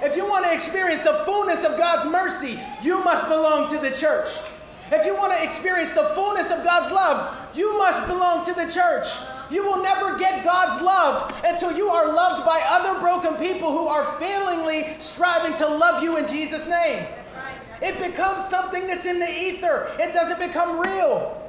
If 0.00 0.14
you 0.16 0.28
want 0.28 0.44
to 0.44 0.54
experience 0.54 1.02
the 1.02 1.24
fullness 1.24 1.64
of 1.64 1.76
God's 1.76 2.08
mercy, 2.08 2.60
you 2.84 3.02
must 3.02 3.24
belong 3.24 3.68
to 3.70 3.78
the 3.78 3.90
church. 3.90 4.28
If 4.92 5.04
you 5.04 5.16
want 5.16 5.32
to 5.32 5.42
experience 5.42 5.92
the 5.92 6.04
fullness 6.14 6.52
of 6.52 6.62
God's 6.62 6.92
love, 6.92 7.36
you 7.52 7.76
must 7.78 8.06
belong 8.06 8.46
to 8.46 8.52
the 8.52 8.70
church. 8.70 9.08
You 9.50 9.64
will 9.64 9.82
never 9.82 10.16
get 10.16 10.44
God's 10.44 10.80
love 10.80 11.34
until 11.44 11.76
you 11.76 11.88
are 11.88 12.12
loved 12.12 12.46
by 12.46 12.62
other 12.64 13.00
broken 13.00 13.34
people 13.44 13.72
who 13.72 13.88
are 13.88 14.04
failingly 14.20 14.94
striving 15.00 15.56
to 15.56 15.66
love 15.66 16.04
you 16.04 16.16
in 16.16 16.28
Jesus' 16.28 16.68
name. 16.68 17.08
It 17.82 17.98
becomes 17.98 18.44
something 18.44 18.86
that's 18.86 19.06
in 19.06 19.18
the 19.18 19.30
ether, 19.30 19.90
it 19.98 20.12
doesn't 20.12 20.38
become 20.38 20.78
real. 20.78 21.42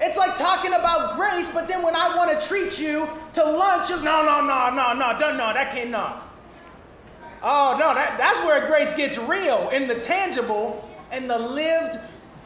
It's 0.00 0.16
like 0.16 0.36
talking 0.36 0.74
about 0.74 1.16
grace, 1.16 1.50
but 1.50 1.66
then 1.66 1.82
when 1.82 1.96
I 1.96 2.16
want 2.16 2.38
to 2.38 2.46
treat 2.46 2.78
you 2.78 3.08
to 3.32 3.44
lunch, 3.44 3.90
no, 3.90 3.96
no, 3.98 4.46
no, 4.46 4.70
no, 4.70 4.92
no, 4.94 5.18
no, 5.18 5.30
no, 5.36 5.52
that 5.52 5.72
can't, 5.72 5.90
no. 5.90 6.12
Oh, 7.42 7.76
no, 7.78 7.94
that, 7.94 8.18
that's 8.18 8.40
where 8.44 8.66
grace 8.66 8.94
gets 8.94 9.18
real 9.18 9.70
in 9.70 9.88
the 9.88 9.98
tangible 10.00 10.88
and 11.10 11.28
the 11.28 11.38
lived 11.38 11.98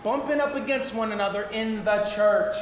bumping 0.02 0.40
up 0.40 0.54
against 0.54 0.94
one 0.94 1.12
another 1.12 1.48
in 1.52 1.84
the 1.84 2.10
church. 2.14 2.56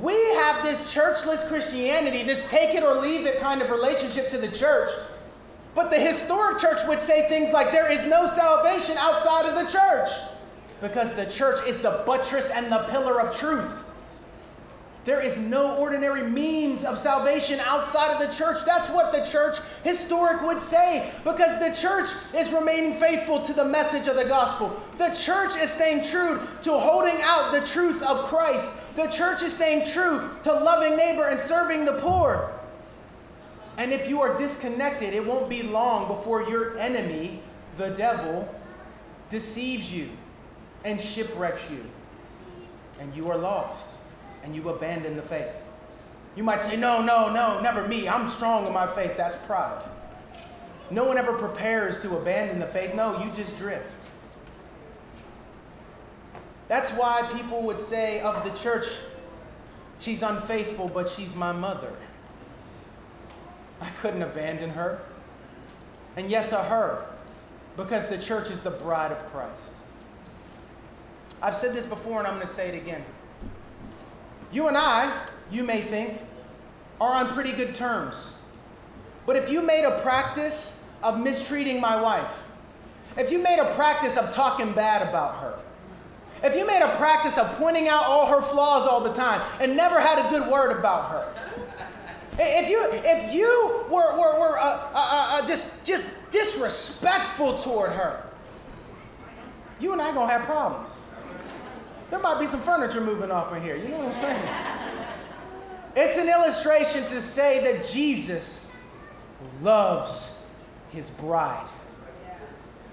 We 0.00 0.14
have 0.34 0.64
this 0.64 0.94
churchless 0.94 1.48
Christianity, 1.48 2.22
this 2.22 2.48
take 2.48 2.74
it 2.74 2.82
or 2.82 2.94
leave 3.00 3.26
it 3.26 3.40
kind 3.40 3.62
of 3.62 3.70
relationship 3.70 4.30
to 4.30 4.38
the 4.38 4.50
church. 4.50 4.90
But 5.74 5.90
the 5.90 5.98
historic 5.98 6.58
church 6.58 6.78
would 6.86 7.00
say 7.00 7.28
things 7.28 7.52
like 7.52 7.72
there 7.72 7.90
is 7.90 8.04
no 8.04 8.26
salvation 8.26 8.96
outside 8.98 9.46
of 9.46 9.54
the 9.54 9.70
church 9.70 10.10
because 10.80 11.14
the 11.14 11.26
church 11.26 11.58
is 11.66 11.78
the 11.78 12.02
buttress 12.06 12.50
and 12.50 12.70
the 12.70 12.78
pillar 12.90 13.20
of 13.20 13.36
truth. 13.36 13.84
There 15.04 15.22
is 15.22 15.38
no 15.38 15.76
ordinary 15.78 16.22
means 16.22 16.84
of 16.84 16.98
salvation 16.98 17.60
outside 17.60 18.12
of 18.12 18.18
the 18.18 18.36
church. 18.36 18.58
That's 18.66 18.90
what 18.90 19.10
the 19.10 19.24
church 19.30 19.56
historic 19.82 20.42
would 20.42 20.60
say 20.60 21.10
because 21.24 21.58
the 21.60 21.74
church 21.80 22.10
is 22.36 22.52
remaining 22.52 23.00
faithful 23.00 23.42
to 23.46 23.54
the 23.54 23.64
message 23.64 24.06
of 24.06 24.16
the 24.16 24.26
gospel. 24.26 24.78
The 24.98 25.08
church 25.10 25.56
is 25.56 25.70
staying 25.70 26.04
true 26.04 26.42
to 26.62 26.72
holding 26.72 27.16
out 27.22 27.52
the 27.52 27.66
truth 27.66 28.02
of 28.02 28.26
Christ. 28.26 28.70
The 28.96 29.06
church 29.06 29.42
is 29.42 29.54
staying 29.54 29.86
true 29.86 30.28
to 30.42 30.52
loving 30.52 30.96
neighbor 30.96 31.28
and 31.28 31.40
serving 31.40 31.86
the 31.86 31.94
poor. 31.94 32.52
And 33.78 33.92
if 33.92 34.08
you 34.08 34.20
are 34.20 34.36
disconnected, 34.36 35.14
it 35.14 35.24
won't 35.24 35.48
be 35.48 35.62
long 35.62 36.08
before 36.08 36.42
your 36.42 36.76
enemy, 36.78 37.40
the 37.76 37.90
devil, 37.90 38.52
deceives 39.30 39.92
you 39.92 40.10
and 40.84 41.00
shipwrecks 41.00 41.62
you. 41.70 41.84
And 42.98 43.14
you 43.14 43.30
are 43.30 43.38
lost 43.38 43.98
and 44.42 44.54
you 44.54 44.68
abandon 44.68 45.14
the 45.14 45.22
faith. 45.22 45.54
You 46.34 46.42
might 46.42 46.62
say, 46.62 46.76
No, 46.76 47.00
no, 47.00 47.32
no, 47.32 47.60
never 47.60 47.86
me. 47.86 48.08
I'm 48.08 48.26
strong 48.26 48.66
in 48.66 48.72
my 48.72 48.86
faith. 48.94 49.16
That's 49.16 49.36
pride. 49.46 49.82
No 50.90 51.04
one 51.04 51.16
ever 51.16 51.32
prepares 51.32 52.00
to 52.00 52.16
abandon 52.16 52.58
the 52.58 52.66
faith. 52.66 52.94
No, 52.94 53.22
you 53.22 53.30
just 53.32 53.56
drift. 53.58 54.04
That's 56.66 56.90
why 56.92 57.28
people 57.34 57.62
would 57.62 57.80
say 57.80 58.20
of 58.20 58.44
the 58.44 58.50
church, 58.58 58.86
she's 60.00 60.22
unfaithful, 60.22 60.88
but 60.88 61.08
she's 61.08 61.34
my 61.34 61.52
mother. 61.52 61.92
I 63.80 63.88
couldn't 64.00 64.22
abandon 64.22 64.70
her. 64.70 65.00
And 66.16 66.30
yes, 66.30 66.52
a 66.52 66.62
her, 66.64 67.06
because 67.76 68.06
the 68.06 68.18
church 68.18 68.50
is 68.50 68.60
the 68.60 68.70
bride 68.70 69.12
of 69.12 69.18
Christ. 69.30 69.72
I've 71.40 71.56
said 71.56 71.74
this 71.74 71.86
before 71.86 72.18
and 72.18 72.26
I'm 72.26 72.34
going 72.34 72.46
to 72.46 72.52
say 72.52 72.68
it 72.68 72.74
again. 72.74 73.04
You 74.50 74.68
and 74.68 74.76
I, 74.76 75.26
you 75.50 75.62
may 75.62 75.80
think, 75.80 76.20
are 77.00 77.12
on 77.12 77.28
pretty 77.28 77.52
good 77.52 77.74
terms. 77.74 78.34
But 79.26 79.36
if 79.36 79.50
you 79.50 79.62
made 79.62 79.84
a 79.84 80.00
practice 80.02 80.84
of 81.02 81.20
mistreating 81.20 81.80
my 81.80 82.00
wife, 82.00 82.42
if 83.16 83.30
you 83.30 83.38
made 83.38 83.58
a 83.60 83.74
practice 83.74 84.16
of 84.16 84.34
talking 84.34 84.72
bad 84.72 85.06
about 85.08 85.36
her, 85.36 85.58
if 86.42 86.56
you 86.56 86.66
made 86.66 86.82
a 86.82 86.96
practice 86.96 87.36
of 87.36 87.46
pointing 87.58 87.88
out 87.88 88.04
all 88.04 88.26
her 88.26 88.40
flaws 88.40 88.86
all 88.86 89.00
the 89.00 89.12
time 89.12 89.42
and 89.60 89.76
never 89.76 90.00
had 90.00 90.24
a 90.24 90.30
good 90.30 90.50
word 90.50 90.76
about 90.76 91.10
her, 91.10 91.47
if 92.38 92.68
you 92.68 92.88
if 92.92 93.34
you 93.34 93.84
were, 93.90 94.12
were, 94.18 94.38
were 94.38 94.58
uh, 94.58 94.62
uh, 94.62 94.92
uh, 94.94 95.42
uh 95.42 95.46
just 95.46 95.84
just 95.84 96.30
disrespectful 96.30 97.58
toward 97.58 97.90
her, 97.92 98.24
you 99.80 99.92
and 99.92 100.00
I 100.00 100.12
gonna 100.12 100.30
have 100.30 100.42
problems. 100.42 101.00
There 102.10 102.18
might 102.18 102.40
be 102.40 102.46
some 102.46 102.60
furniture 102.62 103.00
moving 103.00 103.30
off 103.30 103.52
in 103.54 103.62
here. 103.62 103.76
You 103.76 103.88
know 103.88 103.98
what 103.98 104.14
I'm 104.14 104.20
saying? 104.22 104.48
It's 105.96 106.16
an 106.16 106.28
illustration 106.28 107.04
to 107.10 107.20
say 107.20 107.62
that 107.64 107.88
Jesus 107.88 108.70
loves 109.60 110.38
his 110.90 111.10
bride. 111.10 111.68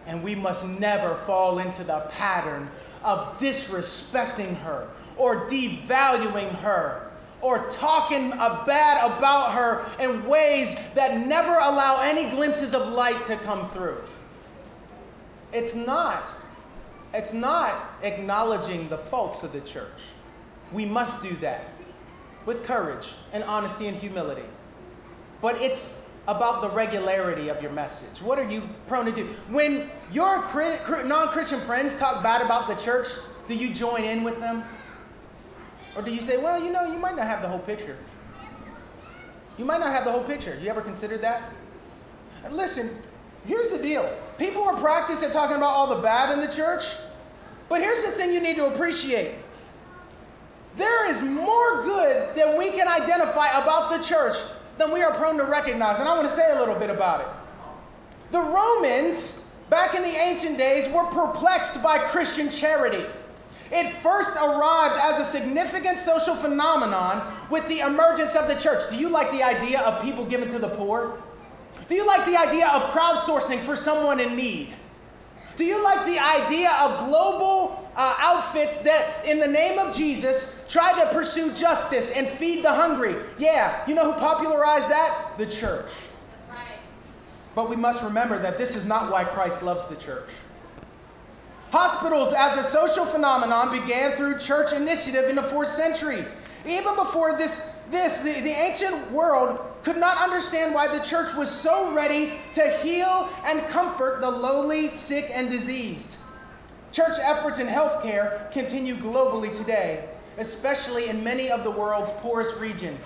And 0.08 0.22
we 0.24 0.36
must 0.36 0.66
never 0.68 1.16
fall 1.26 1.60
into 1.60 1.84
the 1.84 2.08
pattern 2.12 2.70
of 3.04 3.40
disrespecting 3.40 4.58
her 4.62 4.90
or 5.18 5.48
devaluing 5.48 6.54
her 6.56 7.12
or 7.42 7.70
talking 7.70 8.30
bad 8.30 9.18
about 9.18 9.52
her 9.54 9.86
in 10.00 10.26
ways 10.26 10.76
that 10.96 11.26
never 11.28 11.54
allow 11.54 12.02
any 12.02 12.30
glimpses 12.30 12.74
of 12.74 12.88
light 12.94 13.26
to 13.26 13.36
come 13.38 13.70
through. 13.70 14.02
It's 15.54 15.76
not 15.76 16.30
it's 17.16 17.32
not 17.32 17.94
acknowledging 18.04 18.90
the 18.90 18.98
faults 18.98 19.42
of 19.44 19.54
the 19.54 19.62
church. 19.62 20.02
We 20.74 20.86
must 20.86 21.24
do 21.24 21.34
that 21.38 21.70
with 22.46 22.66
courage 22.66 23.14
and 23.32 23.42
honesty 23.46 23.88
and 23.88 23.96
humility. 23.96 24.44
But 25.42 25.62
it's 25.62 26.02
about 26.28 26.62
the 26.62 26.70
regularity 26.70 27.48
of 27.48 27.62
your 27.62 27.72
message. 27.72 28.22
What 28.22 28.38
are 28.38 28.50
you 28.50 28.68
prone 28.88 29.06
to 29.06 29.12
do? 29.14 29.28
When 29.50 29.90
your 30.12 30.44
non 31.06 31.28
Christian 31.30 31.62
friends 31.62 31.96
talk 31.96 32.22
bad 32.22 32.42
about 32.42 32.68
the 32.68 32.76
church, 32.84 33.08
do 33.48 33.56
you 33.56 33.74
join 33.74 34.04
in 34.04 34.24
with 34.24 34.40
them? 34.40 34.64
Or 35.96 36.02
do 36.02 36.14
you 36.14 36.22
say, 36.22 36.38
well, 36.38 36.62
you 36.62 36.72
know, 36.72 36.92
you 36.92 37.00
might 37.00 37.16
not 37.16 37.28
have 37.28 37.42
the 37.42 37.48
whole 37.48 37.60
picture? 37.60 37.98
You 39.58 39.66
might 39.66 39.80
not 39.80 39.94
have 39.94 40.04
the 40.04 40.12
whole 40.12 40.24
picture. 40.24 40.58
You 40.62 40.70
ever 40.70 40.82
considered 40.82 41.22
that? 41.22 41.44
Listen, 42.52 42.90
here's 43.46 43.70
the 43.70 43.78
deal 43.78 44.10
people 44.38 44.64
are 44.64 44.76
practiced 44.76 45.24
at 45.24 45.32
talking 45.34 45.56
about 45.56 45.70
all 45.70 45.96
the 45.96 46.02
bad 46.02 46.32
in 46.34 46.46
the 46.46 46.54
church, 46.54 46.84
but 47.70 47.80
here's 47.82 48.04
the 48.04 48.12
thing 48.12 48.34
you 48.34 48.42
need 48.42 48.58
to 48.58 48.68
appreciate 48.68 49.36
there 50.78 51.10
is 51.10 51.24
more 51.24 51.84
good 51.84 52.36
than 52.36 52.58
we 52.58 52.70
can 52.72 52.88
identify 52.88 53.48
about 53.62 53.92
the 53.92 54.06
church 54.06 54.36
than 54.78 54.92
we 54.92 55.02
are 55.02 55.14
prone 55.14 55.38
to 55.38 55.46
recognize. 55.46 56.00
And 56.00 56.10
I 56.10 56.16
want 56.16 56.28
to 56.28 56.36
say 56.36 56.52
a 56.52 56.60
little 56.60 56.76
bit 56.76 56.90
about 56.90 57.22
it. 57.22 57.28
The 58.32 58.42
Romans, 58.42 59.44
back 59.70 59.96
in 59.96 60.02
the 60.02 60.10
ancient 60.10 60.58
days, 60.58 60.92
were 60.92 61.06
perplexed 61.06 61.82
by 61.82 61.98
Christian 62.00 62.50
charity. 62.50 63.06
It 63.78 63.94
first 63.96 64.38
arrived 64.38 65.00
as 65.02 65.28
a 65.28 65.30
significant 65.30 66.00
social 66.00 66.34
phenomenon 66.34 67.34
with 67.50 67.68
the 67.68 67.82
emergence 67.82 68.34
of 68.34 68.48
the 68.48 68.56
church. 68.56 68.90
Do 68.90 68.96
you 68.96 69.10
like 69.10 69.32
the 69.32 69.44
idea 69.44 69.82
of 69.82 70.02
people 70.02 70.26
giving 70.26 70.48
to 70.50 70.60
the 70.60 70.70
poor? 70.70 71.22
Do 71.90 71.96
you 71.96 72.08
like 72.08 72.26
the 72.26 72.38
idea 72.38 72.70
of 72.70 72.84
crowdsourcing 72.92 73.60
for 73.64 73.76
someone 73.76 74.22
in 74.22 74.36
need? 74.38 74.78
Do 75.58 75.66
you 75.66 75.84
like 75.84 76.06
the 76.06 76.20
idea 76.20 76.72
of 76.72 77.10
global 77.10 77.90
uh, 77.98 78.16
outfits 78.20 78.80
that, 78.82 79.26
in 79.26 79.40
the 79.40 79.48
name 79.48 79.78
of 79.78 79.94
Jesus, 79.94 80.58
try 80.70 80.98
to 81.02 81.14
pursue 81.14 81.54
justice 81.54 82.12
and 82.12 82.28
feed 82.28 82.64
the 82.64 82.72
hungry? 82.72 83.16
Yeah, 83.38 83.86
you 83.88 83.94
know 83.94 84.12
who 84.12 84.20
popularized 84.20 84.90
that? 84.90 85.38
The 85.38 85.48
church. 85.48 85.92
Right. 86.50 86.80
But 87.56 87.70
we 87.70 87.76
must 87.76 88.04
remember 88.04 88.40
that 88.40 88.58
this 88.58 88.76
is 88.76 88.86
not 88.86 89.12
why 89.12 89.26
Christ 89.26 89.64
loves 89.64 89.86
the 89.88 89.96
church. 89.96 90.30
Hospitals, 91.78 92.32
as 92.32 92.58
a 92.58 92.64
social 92.64 93.04
phenomenon, 93.04 93.70
began 93.70 94.14
through 94.14 94.40
church 94.40 94.72
initiative 94.72 95.28
in 95.28 95.36
the 95.36 95.44
fourth 95.44 95.68
century. 95.68 96.24
Even 96.66 96.96
before 96.96 97.36
this, 97.36 97.70
this 97.92 98.22
the, 98.22 98.32
the 98.40 98.50
ancient 98.50 99.12
world 99.12 99.60
could 99.84 99.98
not 99.98 100.18
understand 100.18 100.74
why 100.74 100.88
the 100.88 101.04
church 101.04 101.36
was 101.36 101.52
so 101.52 101.94
ready 101.94 102.32
to 102.54 102.66
heal 102.78 103.30
and 103.44 103.60
comfort 103.68 104.22
the 104.22 104.32
lowly, 104.32 104.88
sick, 104.88 105.30
and 105.34 105.50
diseased. 105.50 106.16
Church 106.94 107.18
efforts 107.20 107.60
in 107.60 107.68
healthcare 107.68 108.50
continue 108.54 108.96
globally 108.96 109.54
today, 109.54 110.08
especially 110.38 111.10
in 111.10 111.26
many 111.26 111.52
of 111.52 111.66
the 111.66 111.72
world's 111.72 112.12
poorest 112.22 112.58
regions. 112.58 113.06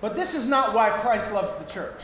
But 0.00 0.16
this 0.16 0.34
is 0.34 0.46
not 0.46 0.72
why 0.72 0.88
Christ 0.88 1.30
loves 1.30 1.54
the 1.62 1.70
church. 1.70 2.00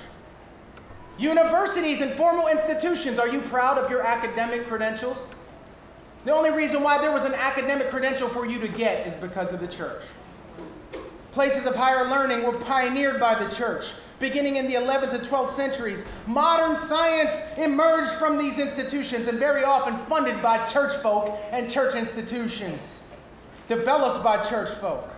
Universities 1.18 2.02
and 2.02 2.12
formal 2.12 2.48
institutions, 2.48 3.18
are 3.18 3.28
you 3.28 3.40
proud 3.40 3.78
of 3.78 3.90
your 3.90 4.02
academic 4.02 4.66
credentials? 4.66 5.28
The 6.26 6.34
only 6.34 6.50
reason 6.50 6.82
why 6.82 7.00
there 7.00 7.12
was 7.12 7.24
an 7.24 7.34
academic 7.34 7.88
credential 7.88 8.28
for 8.28 8.44
you 8.46 8.58
to 8.58 8.66
get 8.66 9.06
is 9.06 9.14
because 9.14 9.52
of 9.52 9.60
the 9.60 9.68
church. 9.68 10.02
Places 11.30 11.66
of 11.66 11.76
higher 11.76 12.04
learning 12.04 12.42
were 12.42 12.58
pioneered 12.58 13.20
by 13.20 13.40
the 13.40 13.48
church. 13.54 13.92
Beginning 14.18 14.56
in 14.56 14.66
the 14.66 14.74
11th 14.74 15.12
and 15.12 15.24
12th 15.24 15.50
centuries, 15.50 16.02
modern 16.26 16.76
science 16.76 17.40
emerged 17.58 18.10
from 18.12 18.38
these 18.38 18.58
institutions 18.58 19.28
and 19.28 19.38
very 19.38 19.62
often 19.62 19.96
funded 20.06 20.42
by 20.42 20.66
church 20.66 20.96
folk 21.00 21.38
and 21.52 21.70
church 21.70 21.94
institutions, 21.94 23.04
developed 23.68 24.24
by 24.24 24.42
church 24.42 24.70
folk. 24.80 25.08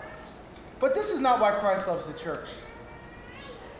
But 0.78 0.94
this 0.94 1.08
is 1.08 1.20
not 1.20 1.40
why 1.40 1.58
Christ 1.58 1.88
loves 1.88 2.06
the 2.06 2.18
church. 2.18 2.48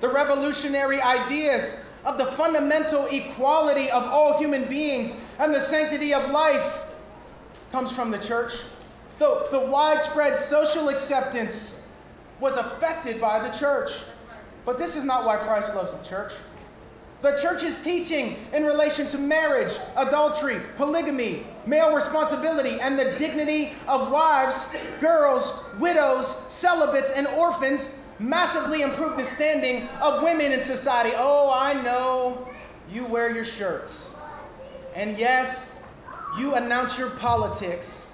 The 0.01 0.09
revolutionary 0.09 1.03
ideas 1.03 1.77
of 2.07 2.17
the 2.17 2.33
fundamental 2.37 3.05
equality 3.11 3.91
of 3.91 4.05
all 4.05 4.39
human 4.39 4.67
beings 4.67 5.15
and 5.39 5.53
the 5.53 5.61
sanctity 5.61 6.15
of 6.15 6.31
life 6.31 6.85
comes 7.73 7.93
from 7.93 8.11
the 8.11 8.19
church. 8.19 8.55
The, 9.19 9.47
the 9.51 9.61
widespread 9.61 10.39
social 10.39 10.89
acceptance 10.89 11.81
was 12.41 12.57
affected 12.57 13.21
by 13.21 13.47
the 13.47 13.57
church. 13.57 13.93
But 14.65 14.79
this 14.79 14.97
is 14.97 15.05
not 15.05 15.25
why 15.25 15.37
Christ 15.39 15.75
loves 15.75 15.95
the 15.95 16.05
church. 16.05 16.33
The 17.21 17.37
church's 17.43 17.83
teaching 17.83 18.37
in 18.53 18.65
relation 18.65 19.09
to 19.09 19.19
marriage, 19.19 19.73
adultery, 19.97 20.61
polygamy, 20.77 21.45
male 21.67 21.93
responsibility, 21.93 22.81
and 22.81 22.97
the 22.97 23.17
dignity 23.19 23.73
of 23.89 24.13
wives, 24.13 24.65
girls, 25.01 25.65
widows, 25.81 26.45
celibates, 26.49 27.11
and 27.11 27.27
orphans 27.27 27.99
massively 28.21 28.83
improved 28.83 29.17
the 29.17 29.25
standing 29.25 29.89
of 30.01 30.23
women 30.23 30.53
in 30.53 30.63
society. 30.63 31.13
Oh, 31.17 31.51
I 31.53 31.81
know 31.83 32.49
you 32.91 33.05
wear 33.05 33.35
your 33.35 33.45
shirts. 33.45 34.15
And 34.95 35.19
yes, 35.19 35.78
you 36.39 36.55
announce 36.55 36.99
your 36.99 37.11
politics 37.11 38.09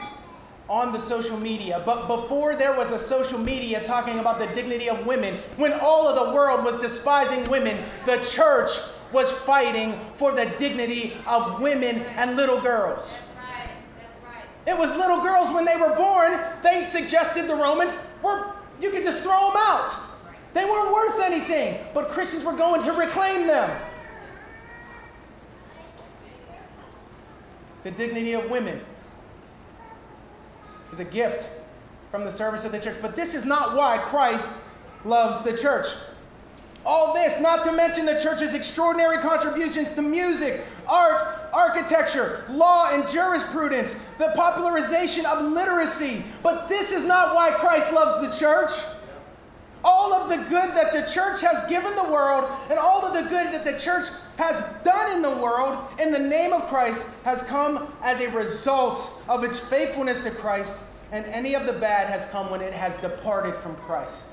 on 0.68 0.92
the 0.92 0.98
social 0.98 1.38
media. 1.38 1.82
But 1.84 2.06
before 2.06 2.56
there 2.56 2.76
was 2.76 2.90
a 2.90 2.98
social 2.98 3.38
media 3.38 3.84
talking 3.84 4.18
about 4.18 4.38
the 4.38 4.46
dignity 4.48 4.88
of 4.88 5.06
women, 5.06 5.38
when 5.56 5.72
all 5.72 6.08
of 6.08 6.14
the 6.26 6.34
world 6.34 6.64
was 6.64 6.76
despising 6.76 7.48
women, 7.48 7.76
the 8.06 8.16
church 8.18 8.70
was 9.12 9.30
fighting 9.30 9.98
for 10.16 10.32
the 10.32 10.46
dignity 10.58 11.12
of 11.26 11.60
women 11.60 12.00
and 12.16 12.36
little 12.36 12.60
girls. 12.60 13.14
It 14.66 14.76
was 14.76 14.90
little 14.96 15.20
girls 15.20 15.52
when 15.52 15.66
they 15.66 15.76
were 15.76 15.94
born, 15.94 16.40
they 16.62 16.86
suggested 16.86 17.46
the 17.46 17.54
Romans 17.54 17.96
were 18.22 18.54
you 18.80 18.90
could 18.90 19.04
just 19.04 19.22
throw 19.22 19.48
them 19.48 19.56
out. 19.56 19.94
They 20.52 20.64
weren't 20.64 20.92
worth 20.92 21.20
anything, 21.20 21.78
but 21.92 22.10
Christians 22.10 22.44
were 22.44 22.54
going 22.54 22.82
to 22.84 22.92
reclaim 22.92 23.46
them. 23.46 23.70
The 27.84 27.90
dignity 27.90 28.32
of 28.32 28.50
women 28.50 28.80
is 30.90 31.00
a 31.00 31.04
gift 31.04 31.48
from 32.10 32.24
the 32.24 32.30
service 32.30 32.64
of 32.64 32.72
the 32.72 32.80
church. 32.80 32.96
But 33.00 33.14
this 33.14 33.34
is 33.34 33.44
not 33.44 33.76
why 33.76 33.98
Christ 33.98 34.50
loves 35.04 35.42
the 35.42 35.56
church. 35.56 35.86
All 36.86 37.14
this, 37.14 37.40
not 37.40 37.64
to 37.64 37.72
mention 37.72 38.04
the 38.04 38.20
church's 38.20 38.52
extraordinary 38.52 39.18
contributions 39.18 39.92
to 39.92 40.02
music, 40.02 40.64
art, 40.86 41.48
architecture, 41.52 42.44
law, 42.50 42.90
and 42.92 43.08
jurisprudence, 43.08 43.98
the 44.18 44.32
popularization 44.34 45.24
of 45.24 45.42
literacy. 45.42 46.24
But 46.42 46.68
this 46.68 46.92
is 46.92 47.04
not 47.04 47.34
why 47.34 47.52
Christ 47.52 47.92
loves 47.92 48.26
the 48.26 48.38
church. 48.38 48.70
All 49.86 50.14
of 50.14 50.30
the 50.30 50.36
good 50.48 50.74
that 50.74 50.92
the 50.92 51.02
church 51.12 51.42
has 51.42 51.68
given 51.68 51.94
the 51.94 52.04
world 52.04 52.50
and 52.70 52.78
all 52.78 53.04
of 53.04 53.12
the 53.12 53.28
good 53.28 53.52
that 53.52 53.64
the 53.64 53.78
church 53.78 54.06
has 54.36 54.64
done 54.82 55.12
in 55.12 55.20
the 55.20 55.36
world 55.36 55.86
in 56.00 56.10
the 56.10 56.18
name 56.18 56.54
of 56.54 56.66
Christ 56.68 57.06
has 57.24 57.42
come 57.42 57.92
as 58.02 58.20
a 58.20 58.30
result 58.30 59.22
of 59.28 59.44
its 59.44 59.58
faithfulness 59.58 60.22
to 60.22 60.30
Christ, 60.30 60.78
and 61.12 61.26
any 61.26 61.54
of 61.54 61.66
the 61.66 61.74
bad 61.74 62.08
has 62.08 62.24
come 62.32 62.50
when 62.50 62.62
it 62.62 62.72
has 62.72 62.96
departed 62.96 63.54
from 63.56 63.76
Christ. 63.76 64.26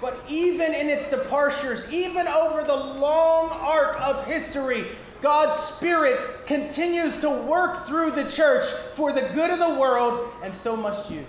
But 0.00 0.22
even 0.28 0.74
in 0.74 0.88
its 0.88 1.10
departures, 1.10 1.92
even 1.92 2.28
over 2.28 2.62
the 2.62 2.74
long 2.74 3.50
arc 3.50 4.00
of 4.00 4.24
history, 4.26 4.86
God's 5.22 5.56
Spirit 5.56 6.46
continues 6.46 7.18
to 7.18 7.30
work 7.30 7.86
through 7.86 8.12
the 8.12 8.28
church 8.28 8.68
for 8.94 9.12
the 9.12 9.28
good 9.34 9.50
of 9.50 9.58
the 9.58 9.80
world, 9.80 10.32
and 10.42 10.54
so 10.54 10.76
must 10.76 11.10
you. 11.10 11.24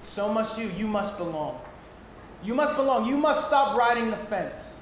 So 0.00 0.32
must 0.32 0.58
you. 0.58 0.68
You 0.76 0.86
must 0.86 1.16
belong. 1.16 1.58
You 2.44 2.54
must 2.54 2.76
belong. 2.76 3.06
You 3.06 3.16
must 3.16 3.46
stop 3.46 3.76
riding 3.76 4.10
the 4.10 4.16
fence. 4.16 4.76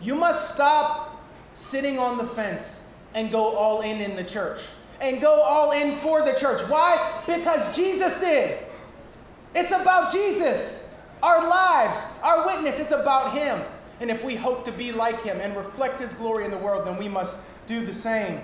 You 0.00 0.14
must 0.14 0.54
stop 0.54 1.20
sitting 1.54 1.98
on 1.98 2.18
the 2.18 2.26
fence 2.26 2.82
and 3.14 3.32
go 3.32 3.56
all 3.56 3.80
in 3.80 4.00
in 4.00 4.14
the 4.14 4.24
church. 4.24 4.62
And 5.00 5.20
go 5.20 5.40
all 5.40 5.72
in 5.72 5.96
for 5.96 6.22
the 6.22 6.32
church. 6.32 6.60
Why? 6.62 7.22
Because 7.26 7.74
Jesus 7.74 8.20
did. 8.20 8.58
It's 9.54 9.72
about 9.72 10.12
Jesus. 10.12 10.88
Our 11.22 11.48
lives, 11.48 12.06
our 12.22 12.46
witness, 12.46 12.78
it's 12.78 12.92
about 12.92 13.36
Him. 13.36 13.60
And 14.00 14.10
if 14.10 14.22
we 14.22 14.36
hope 14.36 14.64
to 14.66 14.72
be 14.72 14.92
like 14.92 15.22
Him 15.22 15.40
and 15.40 15.56
reflect 15.56 16.00
His 16.00 16.12
glory 16.12 16.44
in 16.44 16.50
the 16.50 16.58
world, 16.58 16.86
then 16.86 16.96
we 16.96 17.08
must 17.08 17.38
do 17.66 17.84
the 17.84 17.92
same. 17.92 18.40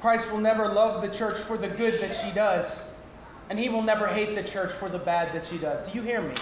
Christ 0.00 0.30
will 0.30 0.38
never 0.38 0.68
love 0.68 1.02
the 1.02 1.14
church 1.14 1.38
for 1.38 1.58
the 1.58 1.68
good 1.68 2.00
that 2.00 2.16
she 2.16 2.30
does, 2.32 2.92
and 3.50 3.58
He 3.58 3.68
will 3.68 3.82
never 3.82 4.06
hate 4.06 4.34
the 4.34 4.42
church 4.42 4.72
for 4.72 4.88
the 4.88 4.98
bad 4.98 5.34
that 5.34 5.46
she 5.46 5.58
does. 5.58 5.86
Do 5.86 5.98
you 5.98 6.02
hear 6.02 6.22
me? 6.22 6.34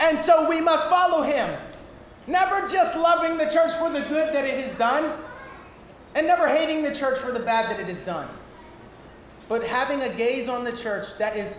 And 0.00 0.18
so 0.18 0.48
we 0.48 0.60
must 0.60 0.88
follow 0.88 1.22
Him. 1.22 1.56
Never 2.26 2.66
just 2.68 2.96
loving 2.96 3.36
the 3.36 3.46
church 3.46 3.72
for 3.74 3.90
the 3.90 4.00
good 4.00 4.34
that 4.34 4.44
it 4.44 4.58
has 4.60 4.74
done, 4.74 5.20
and 6.14 6.26
never 6.26 6.48
hating 6.48 6.82
the 6.82 6.94
church 6.94 7.18
for 7.18 7.32
the 7.32 7.40
bad 7.40 7.70
that 7.70 7.78
it 7.78 7.86
has 7.86 8.02
done. 8.02 8.28
But 9.48 9.64
having 9.64 10.02
a 10.02 10.14
gaze 10.14 10.48
on 10.48 10.64
the 10.64 10.72
church 10.72 11.06
that 11.18 11.36
is 11.36 11.58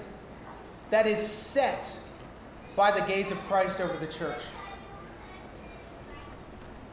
that 0.89 1.07
is 1.07 1.25
set 1.25 1.95
by 2.75 2.91
the 2.91 3.05
gaze 3.05 3.31
of 3.31 3.37
Christ 3.39 3.79
over 3.79 3.97
the 3.97 4.11
church. 4.11 4.41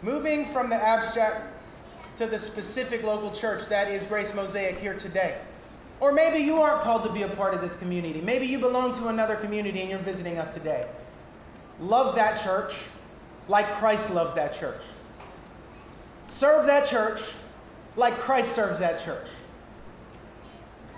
Moving 0.03 0.47
from 0.47 0.71
the 0.71 0.77
abstract 0.77 1.47
to 2.19 2.27
the 2.27 2.39
specific 2.39 3.03
local 3.03 3.31
church 3.31 3.69
that 3.69 3.89
is 3.89 4.05
Grace 4.05 4.35
Mosaic 4.35 4.79
here 4.79 4.95
today. 4.95 5.39
Or 6.01 6.13
maybe 6.13 6.39
you 6.39 6.61
aren't 6.61 6.83
called 6.83 7.05
to 7.05 7.13
be 7.13 7.23
a 7.23 7.29
part 7.29 7.55
of 7.55 7.61
this 7.61 7.77
community. 7.77 8.21
Maybe 8.21 8.47
you 8.47 8.59
belong 8.61 8.97
to 8.99 9.09
another 9.09 9.35
community 9.37 9.81
and 9.81 9.91
you're 9.91 9.99
visiting 10.01 10.39
us 10.39 10.53
today. 10.55 10.87
Love 11.81 12.15
that 12.17 12.41
church 12.41 12.75
like 13.49 13.67
Christ 13.75 14.11
loves 14.11 14.35
that 14.35 14.55
church. 14.55 14.81
Serve 16.29 16.67
that 16.67 16.87
church 16.87 17.23
like 17.97 18.15
Christ 18.19 18.53
serves 18.53 18.81
that 18.81 19.03
church. 19.05 19.27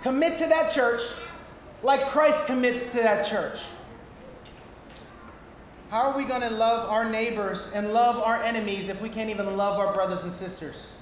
Commit 0.03 0.37
to 0.37 0.47
that 0.47 0.69
church 0.69 1.01
like 1.83 2.07
Christ 2.09 2.47
commits 2.47 2.87
to 2.87 2.97
that 2.97 3.25
church. 3.25 3.59
How 5.89 6.03
are 6.03 6.17
we 6.17 6.23
going 6.23 6.41
to 6.41 6.49
love 6.49 6.89
our 6.89 7.09
neighbors 7.09 7.69
and 7.73 7.91
love 7.91 8.17
our 8.23 8.41
enemies 8.43 8.89
if 8.89 9.01
we 9.01 9.09
can't 9.09 9.29
even 9.29 9.57
love 9.57 9.77
our 9.77 9.93
brothers 9.93 10.23
and 10.23 10.31
sisters? 10.31 10.93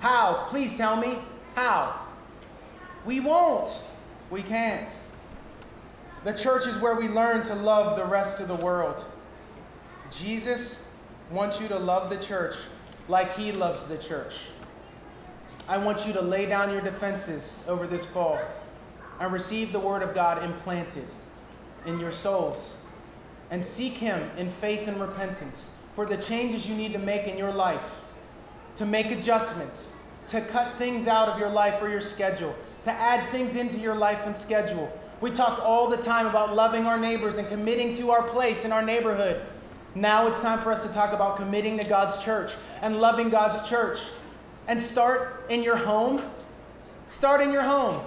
How? 0.00 0.46
Please 0.48 0.76
tell 0.76 0.96
me. 0.96 1.18
How? 1.54 2.00
We 3.06 3.20
won't. 3.20 3.82
We 4.30 4.42
can't. 4.42 4.98
The 6.24 6.32
church 6.32 6.66
is 6.66 6.78
where 6.78 6.94
we 6.94 7.06
learn 7.06 7.46
to 7.46 7.54
love 7.54 7.96
the 7.96 8.04
rest 8.04 8.40
of 8.40 8.48
the 8.48 8.56
world. 8.56 9.04
Jesus 10.18 10.82
wants 11.30 11.60
you 11.60 11.68
to 11.68 11.78
love 11.78 12.10
the 12.10 12.18
church 12.18 12.56
like 13.08 13.34
he 13.34 13.52
loves 13.52 13.84
the 13.86 13.98
church. 13.98 14.40
I 15.68 15.78
want 15.78 16.06
you 16.06 16.12
to 16.12 16.20
lay 16.20 16.46
down 16.46 16.70
your 16.72 16.82
defenses 16.82 17.62
over 17.66 17.86
this 17.86 18.04
fall 18.04 18.38
and 19.20 19.32
receive 19.32 19.72
the 19.72 19.80
word 19.80 20.02
of 20.02 20.14
God 20.14 20.42
implanted 20.42 21.06
in 21.86 21.98
your 21.98 22.12
souls. 22.12 22.76
And 23.50 23.64
seek 23.64 23.92
Him 23.92 24.30
in 24.36 24.50
faith 24.50 24.88
and 24.88 25.00
repentance 25.00 25.70
for 25.94 26.06
the 26.06 26.16
changes 26.16 26.66
you 26.66 26.74
need 26.74 26.92
to 26.92 26.98
make 26.98 27.28
in 27.28 27.38
your 27.38 27.52
life, 27.52 28.00
to 28.76 28.86
make 28.86 29.10
adjustments, 29.10 29.92
to 30.28 30.40
cut 30.40 30.76
things 30.76 31.06
out 31.06 31.28
of 31.28 31.38
your 31.38 31.50
life 31.50 31.80
or 31.82 31.88
your 31.88 32.00
schedule, 32.00 32.54
to 32.84 32.90
add 32.90 33.28
things 33.30 33.56
into 33.56 33.76
your 33.76 33.94
life 33.94 34.20
and 34.26 34.36
schedule. 34.36 34.90
We 35.20 35.30
talk 35.30 35.60
all 35.60 35.88
the 35.88 35.98
time 35.98 36.26
about 36.26 36.54
loving 36.54 36.86
our 36.86 36.98
neighbors 36.98 37.38
and 37.38 37.46
committing 37.48 37.94
to 37.96 38.10
our 38.10 38.22
place 38.22 38.64
in 38.64 38.72
our 38.72 38.82
neighborhood. 38.82 39.40
Now 39.94 40.26
it's 40.26 40.40
time 40.40 40.58
for 40.60 40.72
us 40.72 40.84
to 40.86 40.92
talk 40.92 41.12
about 41.12 41.36
committing 41.36 41.78
to 41.78 41.84
God's 41.84 42.22
church 42.22 42.52
and 42.82 43.00
loving 43.00 43.28
God's 43.28 43.68
church. 43.68 44.00
And 44.66 44.82
start 44.82 45.44
in 45.50 45.62
your 45.62 45.76
home. 45.76 46.22
Start 47.10 47.40
in 47.40 47.52
your 47.52 47.62
home 47.62 48.02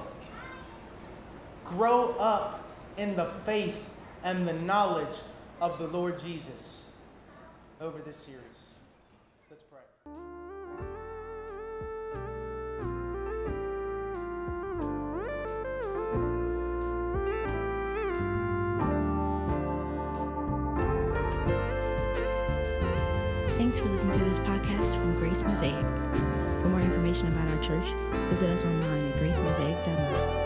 grow 1.67 2.11
up 2.13 2.63
in 2.97 3.15
the 3.15 3.25
faith 3.45 3.89
and 4.23 4.47
the 4.47 4.53
knowledge 4.53 5.17
of 5.61 5.77
the 5.77 5.87
Lord 5.87 6.19
Jesus 6.21 6.85
over 7.81 7.99
this 7.99 8.15
series. 8.15 8.41
For 23.87 23.93
listening 23.93 24.19
to 24.19 24.25
this 24.25 24.39
podcast 24.39 24.91
from 24.99 25.15
Grace 25.15 25.43
Mosaic. 25.43 25.85
For 26.61 26.67
more 26.67 26.81
information 26.81 27.27
about 27.27 27.47
our 27.49 27.63
church, 27.63 27.85
visit 28.29 28.49
us 28.49 28.65
online 28.65 29.11
at 29.11 29.15
gracemosaic.org. 29.15 30.36